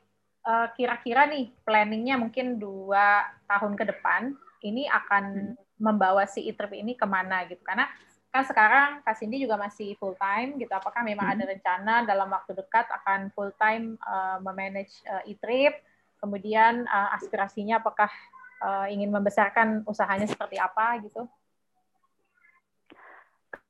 uh, 0.46 0.68
kira-kira 0.78 1.26
nih 1.26 1.50
planningnya 1.66 2.16
mungkin 2.16 2.56
dua 2.56 3.26
tahun 3.50 3.74
ke 3.74 3.84
depan 3.90 4.32
ini 4.62 4.86
akan 4.86 5.54
hmm. 5.54 5.82
membawa 5.82 6.24
si 6.24 6.46
e-trip 6.46 6.72
ini 6.72 6.94
ke 6.94 7.04
mana 7.04 7.44
gitu 7.50 7.60
karena 7.66 7.90
kan 8.30 8.44
sekarang 8.46 8.88
Kak 9.02 9.16
Cindy 9.16 9.40
juga 9.40 9.56
masih 9.58 9.96
full 9.98 10.14
time 10.16 10.56
gitu 10.56 10.70
apakah 10.72 11.02
memang 11.02 11.26
hmm. 11.26 11.34
ada 11.36 11.44
rencana 11.50 11.94
dalam 12.06 12.28
waktu 12.30 12.54
dekat 12.54 12.86
akan 13.02 13.34
full 13.34 13.52
time 13.58 13.98
uh, 14.06 14.38
memanage 14.40 15.02
uh, 15.10 15.26
e-trip 15.26 15.76
kemudian 16.22 16.88
uh, 16.88 17.12
aspirasinya 17.18 17.82
apakah 17.82 18.08
uh, 18.64 18.86
ingin 18.88 19.12
membesarkan 19.12 19.84
usahanya 19.84 20.24
seperti 20.24 20.56
apa 20.56 21.02
gitu 21.04 21.28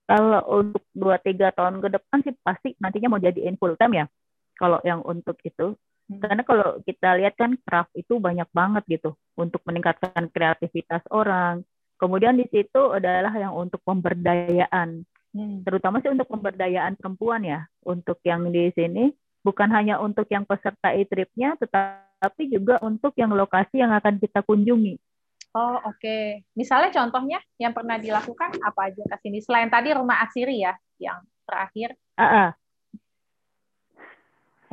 kalau 0.07 0.63
untuk 0.63 0.87
dua 0.95 1.19
tiga 1.19 1.51
tahun 1.51 1.83
ke 1.83 1.99
depan 1.99 2.19
sih 2.23 2.35
pasti 2.39 2.79
nantinya 2.79 3.11
mau 3.11 3.19
jadiin 3.19 3.59
full 3.59 3.75
time 3.75 4.07
ya 4.07 4.07
kalau 4.57 4.81
yang 4.83 5.05
untuk 5.05 5.37
itu. 5.45 5.77
Karena 6.07 6.43
kalau 6.47 6.79
kita 6.87 7.19
lihat 7.19 7.35
kan 7.35 7.59
craft 7.67 7.91
itu 7.99 8.23
banyak 8.23 8.47
banget 8.55 8.85
gitu 8.87 9.19
untuk 9.35 9.59
meningkatkan 9.67 10.31
kreativitas 10.31 11.03
orang 11.11 11.67
kemudian 11.99 12.39
di 12.39 12.47
situ 12.47 12.95
adalah 12.95 13.35
yang 13.35 13.51
untuk 13.59 13.83
pemberdayaan 13.83 15.03
hmm. 15.35 15.67
terutama 15.67 15.99
sih 15.99 16.15
untuk 16.15 16.31
pemberdayaan 16.31 16.95
perempuan 16.95 17.43
ya 17.43 17.67
untuk 17.83 18.23
yang 18.23 18.47
di 18.55 18.71
sini 18.79 19.11
bukan 19.43 19.67
hanya 19.75 19.99
untuk 19.99 20.31
yang 20.31 20.47
peserta 20.47 20.95
e-tripnya 20.95 21.59
tetapi 21.59 22.55
juga 22.55 22.79
untuk 22.87 23.11
yang 23.19 23.35
lokasi 23.35 23.83
yang 23.83 23.91
akan 23.91 24.23
kita 24.23 24.47
kunjungi 24.47 24.99
Oh 25.57 25.81
oke. 25.89 25.97
Okay. 26.05 26.45
Misalnya 26.53 26.93
contohnya 26.93 27.41
yang 27.57 27.73
pernah 27.73 27.97
dilakukan 27.97 28.61
apa 28.61 28.93
aja 28.93 29.01
ke 29.09 29.17
sini? 29.25 29.41
Selain 29.41 29.73
tadi 29.73 29.89
rumah 29.97 30.21
asiri 30.29 30.61
ya, 30.61 30.77
yang 31.01 31.25
terakhir. 31.49 31.97
Uh 32.13 32.21
-uh. 32.21 32.49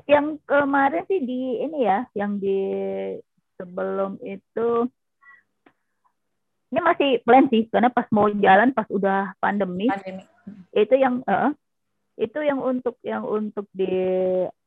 Yang 0.04 0.44
kemarin 0.44 1.04
sih 1.08 1.22
di 1.24 1.64
ini 1.64 1.88
ya, 1.88 2.04
yang 2.12 2.36
di 2.42 2.60
sebelum 3.56 4.20
itu 4.20 4.88
ini 6.74 6.80
masih 6.82 7.22
plan 7.22 7.46
sih, 7.54 7.70
karena 7.70 7.94
pas 7.94 8.10
mau 8.10 8.28
jalan 8.34 8.74
pas 8.74 8.90
udah 8.90 9.38
pandemi, 9.38 9.86
pandemi. 9.88 10.26
itu 10.74 10.96
yang 10.98 11.22
uh, 11.30 11.54
itu 12.18 12.40
yang 12.42 12.58
untuk 12.58 12.98
yang 13.06 13.24
untuk 13.24 13.70
di 13.70 13.94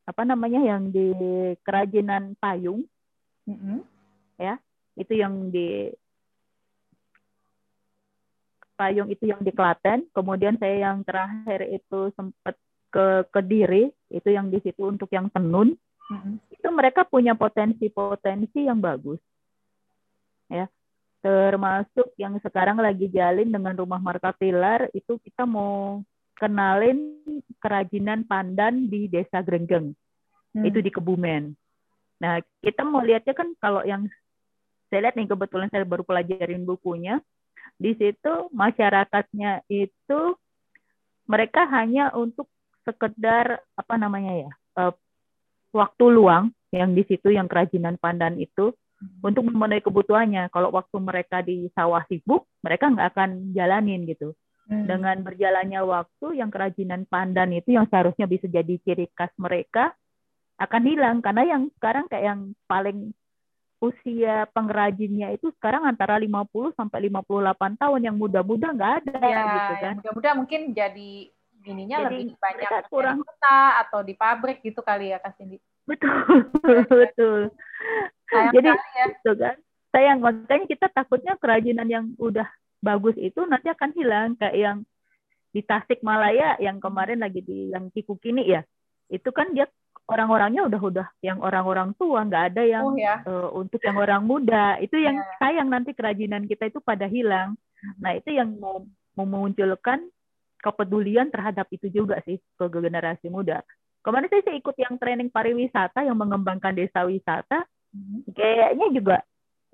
apa 0.06 0.22
namanya 0.22 0.62
yang 0.62 0.94
di 0.94 1.10
kerajinan 1.66 2.38
payung, 2.38 2.86
mm 3.50 3.56
-hmm. 3.58 3.78
ya 4.38 4.54
itu 4.94 5.12
yang 5.18 5.50
di 5.50 5.90
payung 8.76 9.08
itu 9.08 9.24
yang 9.26 9.40
di 9.40 9.50
Klaten, 9.50 10.06
kemudian 10.12 10.60
saya 10.60 10.92
yang 10.92 11.02
terakhir 11.02 11.64
itu 11.74 12.12
sempat 12.14 12.54
ke 12.90 13.26
Kediri, 13.30 13.90
itu 14.08 14.28
yang 14.30 14.48
di 14.48 14.62
situ 14.62 14.86
untuk 14.86 15.10
yang 15.12 15.28
tenun. 15.32 15.74
Mm-hmm. 16.06 16.34
Itu 16.54 16.68
mereka 16.70 17.02
punya 17.02 17.34
potensi-potensi 17.34 18.66
yang 18.66 18.78
bagus. 18.78 19.18
Ya. 20.46 20.70
Termasuk 21.20 22.14
yang 22.14 22.38
sekarang 22.38 22.78
lagi 22.78 23.10
jalin 23.10 23.50
dengan 23.50 23.74
rumah 23.74 23.98
Marka 23.98 24.30
Pilar, 24.30 24.86
itu 24.94 25.18
kita 25.18 25.42
mau 25.42 25.98
kenalin 26.38 27.18
kerajinan 27.58 28.22
pandan 28.28 28.86
di 28.86 29.10
Desa 29.10 29.42
Grenggeng. 29.42 29.96
Hmm. 30.54 30.62
Itu 30.62 30.78
di 30.84 30.92
Kebumen. 30.92 31.56
Nah, 32.22 32.38
kita 32.62 32.86
mau 32.86 33.02
lihatnya 33.02 33.34
kan 33.34 33.50
kalau 33.58 33.82
yang 33.82 34.06
saya 34.88 35.08
lihat 35.08 35.18
nih 35.18 35.26
kebetulan 35.26 35.68
saya 35.68 35.82
baru 35.82 36.06
pelajarin 36.06 36.62
bukunya, 36.62 37.18
di 37.76 37.92
situ 37.98 38.48
masyarakatnya 38.54 39.66
itu 39.68 40.20
mereka 41.26 41.66
hanya 41.68 42.14
untuk 42.14 42.46
sekedar 42.86 43.58
apa 43.74 43.94
namanya 43.98 44.46
ya 44.46 44.50
uh, 44.78 44.94
waktu 45.74 46.04
luang 46.08 46.54
yang 46.72 46.96
di 46.96 47.02
situ 47.04 47.32
yang 47.32 47.50
kerajinan 47.50 48.00
pandan 48.00 48.40
itu 48.40 48.72
hmm. 48.72 49.24
untuk 49.24 49.44
memenuhi 49.46 49.84
kebutuhannya. 49.84 50.48
Kalau 50.52 50.72
waktu 50.72 50.96
mereka 50.98 51.44
di 51.44 51.68
sawah 51.72 52.02
sibuk, 52.08 52.48
mereka 52.64 52.88
nggak 52.90 53.08
akan 53.16 53.30
jalanin 53.52 54.08
gitu. 54.08 54.32
Hmm. 54.66 54.88
Dengan 54.88 55.22
berjalannya 55.22 55.78
waktu, 55.86 56.42
yang 56.42 56.50
kerajinan 56.50 57.06
pandan 57.06 57.54
itu 57.54 57.76
yang 57.76 57.86
seharusnya 57.86 58.26
bisa 58.26 58.50
jadi 58.50 58.74
ciri 58.82 59.06
khas 59.14 59.30
mereka 59.38 59.94
akan 60.56 60.82
hilang 60.88 61.20
karena 61.20 61.44
yang 61.44 61.62
sekarang 61.76 62.08
kayak 62.08 62.24
yang 62.32 62.40
paling 62.64 63.12
usia 63.76 64.48
pengrajinnya 64.56 65.36
itu 65.36 65.52
sekarang 65.60 65.84
antara 65.84 66.16
50 66.16 66.48
sampai 66.72 67.12
58 67.12 67.76
tahun 67.76 68.00
yang 68.08 68.16
muda-muda 68.16 68.72
nggak 68.72 68.92
ada 69.04 69.20
ya, 69.20 69.44
gitu 69.52 69.74
kan. 69.84 69.94
muda-muda 70.00 70.30
mungkin 70.32 70.60
jadi 70.72 71.28
ininya 71.66 72.06
jadi 72.06 72.16
lebih 72.22 72.38
banyak 72.38 72.70
kurang 72.88 73.18
kota 73.20 73.58
atau 73.82 74.00
di 74.06 74.14
pabrik 74.14 74.62
gitu 74.62 74.80
kali 74.80 75.10
ya 75.10 75.18
Kak 75.18 75.34
Cindy. 75.36 75.58
Betul, 75.86 76.14
betul. 77.02 77.40
Sayang 78.30 78.52
jadi 78.54 78.68
ya. 78.70 79.06
gitu 79.10 79.32
kan. 79.34 79.56
Sayang 79.90 80.18
makanya 80.22 80.66
kita 80.70 80.86
takutnya 80.90 81.34
kerajinan 81.38 81.88
yang 81.90 82.04
udah 82.16 82.46
bagus 82.80 83.18
itu 83.18 83.42
nanti 83.44 83.70
akan 83.70 83.90
hilang 83.92 84.38
kayak 84.38 84.56
yang 84.56 84.78
di 85.50 85.60
Tasikmalaya 85.64 86.60
yang 86.62 86.78
kemarin 86.78 87.22
lagi 87.22 87.42
di 87.42 87.74
yang 87.74 87.90
Kikukini 87.90 88.46
ya. 88.46 88.62
Itu 89.10 89.30
kan 89.30 89.54
dia 89.54 89.66
orang-orangnya 90.06 90.62
udah 90.70 90.80
udah 90.80 91.06
yang 91.18 91.38
orang-orang 91.42 91.90
tua 91.98 92.22
nggak 92.22 92.54
ada 92.54 92.62
yang 92.62 92.84
oh, 92.86 92.94
ya. 92.94 93.26
uh, 93.26 93.50
untuk 93.58 93.82
yang 93.82 93.98
orang 93.98 94.22
muda 94.22 94.78
itu 94.78 95.02
yang 95.02 95.18
yeah. 95.18 95.38
sayang 95.42 95.66
nanti 95.66 95.90
kerajinan 95.92 96.46
kita 96.46 96.70
itu 96.70 96.78
pada 96.78 97.10
hilang 97.10 97.58
nah 97.98 98.14
itu 98.14 98.30
yang 98.30 98.54
mau 98.56 98.86
memunculkan 99.18 100.06
kepedulian 100.66 101.30
terhadap 101.30 101.70
itu 101.70 101.86
juga 101.94 102.18
sih 102.26 102.42
ke 102.58 102.64
generasi 102.66 103.30
muda 103.30 103.62
kemarin 104.02 104.26
saya, 104.26 104.42
saya 104.42 104.56
ikut 104.58 104.74
yang 104.74 104.98
training 104.98 105.30
pariwisata 105.30 106.02
yang 106.02 106.18
mengembangkan 106.18 106.74
desa 106.74 107.06
wisata 107.06 107.62
hmm. 107.94 108.34
kayaknya 108.34 108.86
juga 108.90 109.16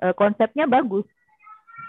uh, 0.04 0.12
konsepnya 0.12 0.68
bagus 0.68 1.08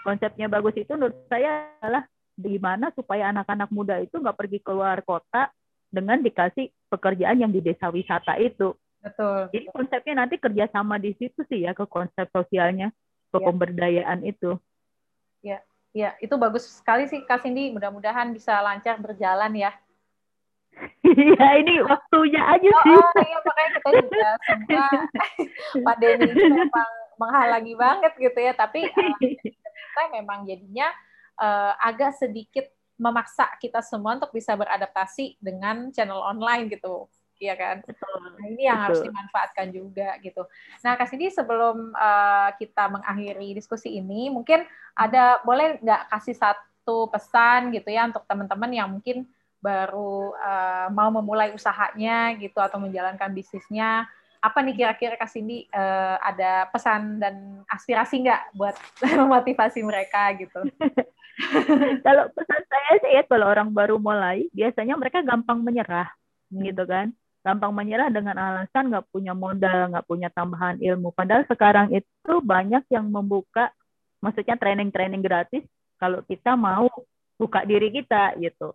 konsepnya 0.04 0.48
bagus 0.48 0.72
itu 0.80 0.88
menurut 0.96 1.16
saya 1.28 1.68
adalah 1.84 2.08
gimana 2.34 2.90
supaya 2.92 3.30
anak-anak 3.30 3.70
muda 3.70 4.00
itu 4.02 4.18
nggak 4.18 4.36
pergi 4.36 4.58
keluar 4.64 5.00
kota 5.06 5.52
dengan 5.94 6.18
dikasih 6.18 6.74
pekerjaan 6.90 7.38
yang 7.38 7.54
di 7.54 7.62
desa 7.62 7.86
wisata 7.88 8.34
itu. 8.42 8.74
Betul. 8.98 9.46
Jadi 9.54 9.66
konsepnya 9.70 10.14
nanti 10.26 10.34
kerjasama 10.42 10.98
di 10.98 11.14
situ 11.14 11.46
sih 11.46 11.62
ya 11.62 11.76
ke 11.76 11.86
konsep 11.86 12.26
sosialnya, 12.34 12.90
ke 13.30 13.38
ya. 13.38 13.44
pemberdayaan 13.46 14.26
itu. 14.26 14.58
Ya, 15.94 16.18
itu 16.18 16.34
bagus 16.34 16.66
sekali 16.66 17.06
sih 17.06 17.22
Kak 17.22 17.46
Cindy. 17.46 17.70
Mudah-mudahan 17.70 18.34
bisa 18.34 18.58
lancar 18.58 18.98
berjalan 18.98 19.54
ya. 19.54 19.70
Iya 21.06 21.62
ini 21.62 21.78
waktunya 21.86 22.42
aja 22.42 22.66
oh, 22.74 22.82
sih. 22.82 22.94
Oh 22.98 23.10
iya 23.22 23.38
makanya 23.46 23.70
kita 23.78 23.90
juga 24.02 24.30
semua 24.42 24.86
pandemi 25.86 26.26
ini 26.34 26.46
memang 26.50 26.90
menghalangi 27.14 27.74
banget 27.78 28.12
gitu 28.18 28.38
ya. 28.42 28.52
Tapi 28.58 28.90
uh, 28.90 29.14
kita 29.22 30.02
memang 30.10 30.42
jadinya 30.42 30.90
uh, 31.38 31.78
agak 31.78 32.18
sedikit 32.18 32.66
memaksa 32.98 33.54
kita 33.62 33.78
semua 33.78 34.18
untuk 34.18 34.34
bisa 34.34 34.58
beradaptasi 34.58 35.38
dengan 35.38 35.94
channel 35.94 36.18
online 36.18 36.70
gitu 36.74 37.06
Iya 37.42 37.54
kan? 37.58 37.76
Betul. 37.82 38.20
Nah, 38.38 38.46
ini 38.46 38.62
yang 38.66 38.78
Betul. 38.78 38.86
harus 38.86 39.00
dimanfaatkan 39.02 39.66
juga 39.74 40.08
gitu. 40.22 40.42
Nah, 40.86 40.94
Kak 40.94 41.08
Cindy 41.10 41.28
sebelum 41.34 41.90
uh, 41.94 42.50
kita 42.56 42.90
mengakhiri 42.90 43.54
diskusi 43.58 43.98
ini, 43.98 44.30
mungkin 44.30 44.62
ada 44.94 45.42
boleh 45.42 45.82
nggak 45.82 46.14
kasih 46.14 46.36
satu 46.38 47.10
pesan 47.10 47.74
gitu 47.74 47.90
ya 47.90 48.06
untuk 48.06 48.22
teman-teman 48.30 48.70
yang 48.70 48.88
mungkin 48.90 49.26
baru 49.58 50.36
uh, 50.36 50.92
mau 50.92 51.08
memulai 51.08 51.56
usahanya 51.56 52.36
gitu 52.38 52.60
atau 52.62 52.78
menjalankan 52.78 53.32
bisnisnya. 53.34 54.06
Apa 54.44 54.60
nih 54.60 54.76
kira-kira 54.76 55.16
Kak 55.16 55.32
Cindy 55.32 55.64
uh, 55.72 56.20
ada 56.20 56.68
pesan 56.68 57.16
dan 57.18 57.64
aspirasi 57.66 58.22
nggak 58.22 58.52
buat 58.54 58.76
memotivasi 59.24 59.80
mereka 59.82 60.30
gitu? 60.36 60.60
kalau 62.06 62.30
pesan 62.30 62.62
saya 62.70 62.92
sih 63.02 63.10
ya 63.18 63.22
kalau 63.26 63.50
orang 63.50 63.70
baru 63.74 63.98
mulai 63.98 64.46
biasanya 64.54 64.94
mereka 64.94 65.18
gampang 65.24 65.60
menyerah 65.62 66.12
hmm. 66.52 66.62
gitu 66.62 66.84
kan 66.86 67.10
gampang 67.44 67.76
menyerah 67.76 68.08
dengan 68.08 68.40
alasan 68.40 68.88
nggak 68.88 69.12
punya 69.12 69.36
modal 69.36 69.92
nggak 69.92 70.08
punya 70.08 70.32
tambahan 70.32 70.80
ilmu. 70.80 71.12
Padahal 71.12 71.44
sekarang 71.44 71.92
itu 71.92 72.32
banyak 72.40 72.88
yang 72.88 73.04
membuka 73.12 73.68
maksudnya 74.24 74.56
training-training 74.56 75.20
gratis 75.20 75.60
kalau 76.00 76.24
kita 76.24 76.56
mau 76.56 76.88
buka 77.36 77.68
diri 77.68 77.92
kita 77.92 78.32
gitu. 78.40 78.72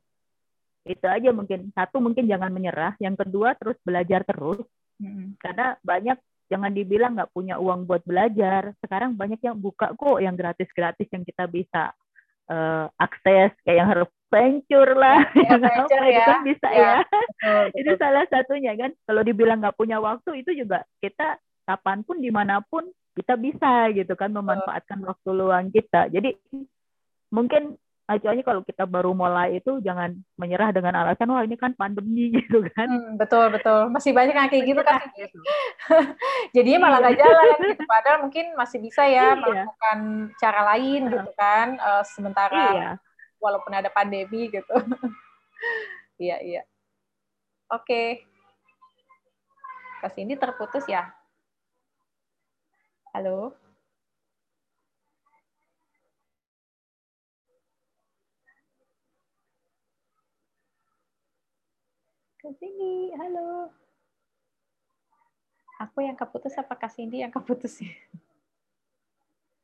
Itu 0.86 1.06
aja 1.10 1.34
mungkin. 1.34 1.74
Satu 1.74 1.98
mungkin 1.98 2.30
jangan 2.30 2.54
menyerah. 2.54 2.94
Yang 3.02 3.26
kedua 3.26 3.58
terus 3.58 3.76
belajar 3.82 4.22
terus. 4.24 4.62
Hmm. 5.00 5.32
karena 5.40 5.80
banyak 5.80 6.20
jangan 6.52 6.76
dibilang 6.76 7.16
nggak 7.16 7.32
punya 7.32 7.56
uang 7.56 7.88
buat 7.88 8.04
belajar. 8.04 8.76
Sekarang 8.84 9.16
banyak 9.16 9.40
yang 9.40 9.56
buka 9.56 9.96
kok 9.96 10.20
yang 10.20 10.36
gratis-gratis 10.36 11.08
yang 11.08 11.24
kita 11.24 11.48
bisa 11.48 11.96
uh, 12.52 12.92
akses 13.00 13.56
kayak 13.64 13.78
yang 13.80 13.90
harus 13.90 14.10
venture 14.30 14.94
lah, 14.94 15.26
ya, 15.34 15.58
venture 15.66 16.06
ya. 16.06 16.12
itu 16.14 16.22
kan 16.22 16.40
bisa 16.46 16.68
ya. 16.70 16.78
ya. 16.78 16.94
Betul, 17.02 17.62
betul. 17.74 17.80
itu 17.82 17.92
salah 17.98 18.26
satunya 18.30 18.74
kan. 18.78 18.92
Kalau 19.10 19.22
dibilang 19.26 19.58
nggak 19.60 19.78
punya 19.78 19.98
waktu 19.98 20.46
itu 20.46 20.52
juga 20.54 20.86
kita 21.02 21.42
kapan 21.66 22.02
pun 22.06 22.18
di 22.22 22.30
mana 22.34 22.62
pun 22.66 22.86
kita 23.14 23.36
bisa 23.36 23.92
gitu 23.92 24.14
kan 24.16 24.32
memanfaatkan 24.32 25.02
waktu 25.04 25.30
luang 25.34 25.68
kita. 25.74 26.08
Jadi 26.14 26.38
mungkin 27.30 27.76
acuannya 28.10 28.42
kalau 28.42 28.62
kita 28.66 28.90
baru 28.90 29.14
mulai 29.14 29.62
itu 29.62 29.78
jangan 29.86 30.18
menyerah 30.34 30.74
dengan 30.74 30.98
alasan 30.98 31.30
wah 31.30 31.46
ini 31.46 31.54
kan 31.54 31.78
pandemi 31.78 32.32
gitu 32.42 32.66
kan. 32.74 32.90
Hmm, 32.90 33.22
betul 33.22 33.54
betul. 33.54 33.90
Masih 33.94 34.14
banyak 34.14 34.34
yang 34.34 34.50
kayak 34.50 34.66
gitu 34.66 34.82
kan. 34.82 35.02
Gitu. 35.14 35.38
Jadinya 36.58 36.90
malah 36.90 36.98
nggak 37.06 37.16
iya. 37.18 37.22
jalan 37.22 37.58
gitu. 37.70 37.84
Padahal 37.86 38.18
mungkin 38.26 38.46
masih 38.58 38.80
bisa 38.82 39.04
ya 39.06 39.34
iya. 39.34 39.38
melakukan 39.38 40.00
cara 40.42 40.62
lain 40.74 41.02
gitu 41.14 41.32
kan. 41.38 41.68
Uh, 41.78 42.04
sementara 42.06 42.66
iya. 42.74 42.92
Walaupun 43.40 43.74
ada 43.74 43.90
pandemi 43.90 44.52
gitu. 44.52 44.76
iya 46.24 46.38
iya. 46.44 46.62
Oke. 47.72 48.24
Okay. 50.00 50.22
ini 50.24 50.36
terputus 50.40 50.88
ya? 50.88 51.12
Halo? 53.12 53.58
ke 62.40 62.58
sini. 62.58 63.14
Halo. 63.14 63.70
Aku 65.86 66.02
yang 66.02 66.18
keputus 66.18 66.58
apa 66.58 66.74
Kak 66.74 66.90
Cindy 66.90 67.22
yang 67.22 67.30
keputus 67.30 67.78
ya? 67.84 67.94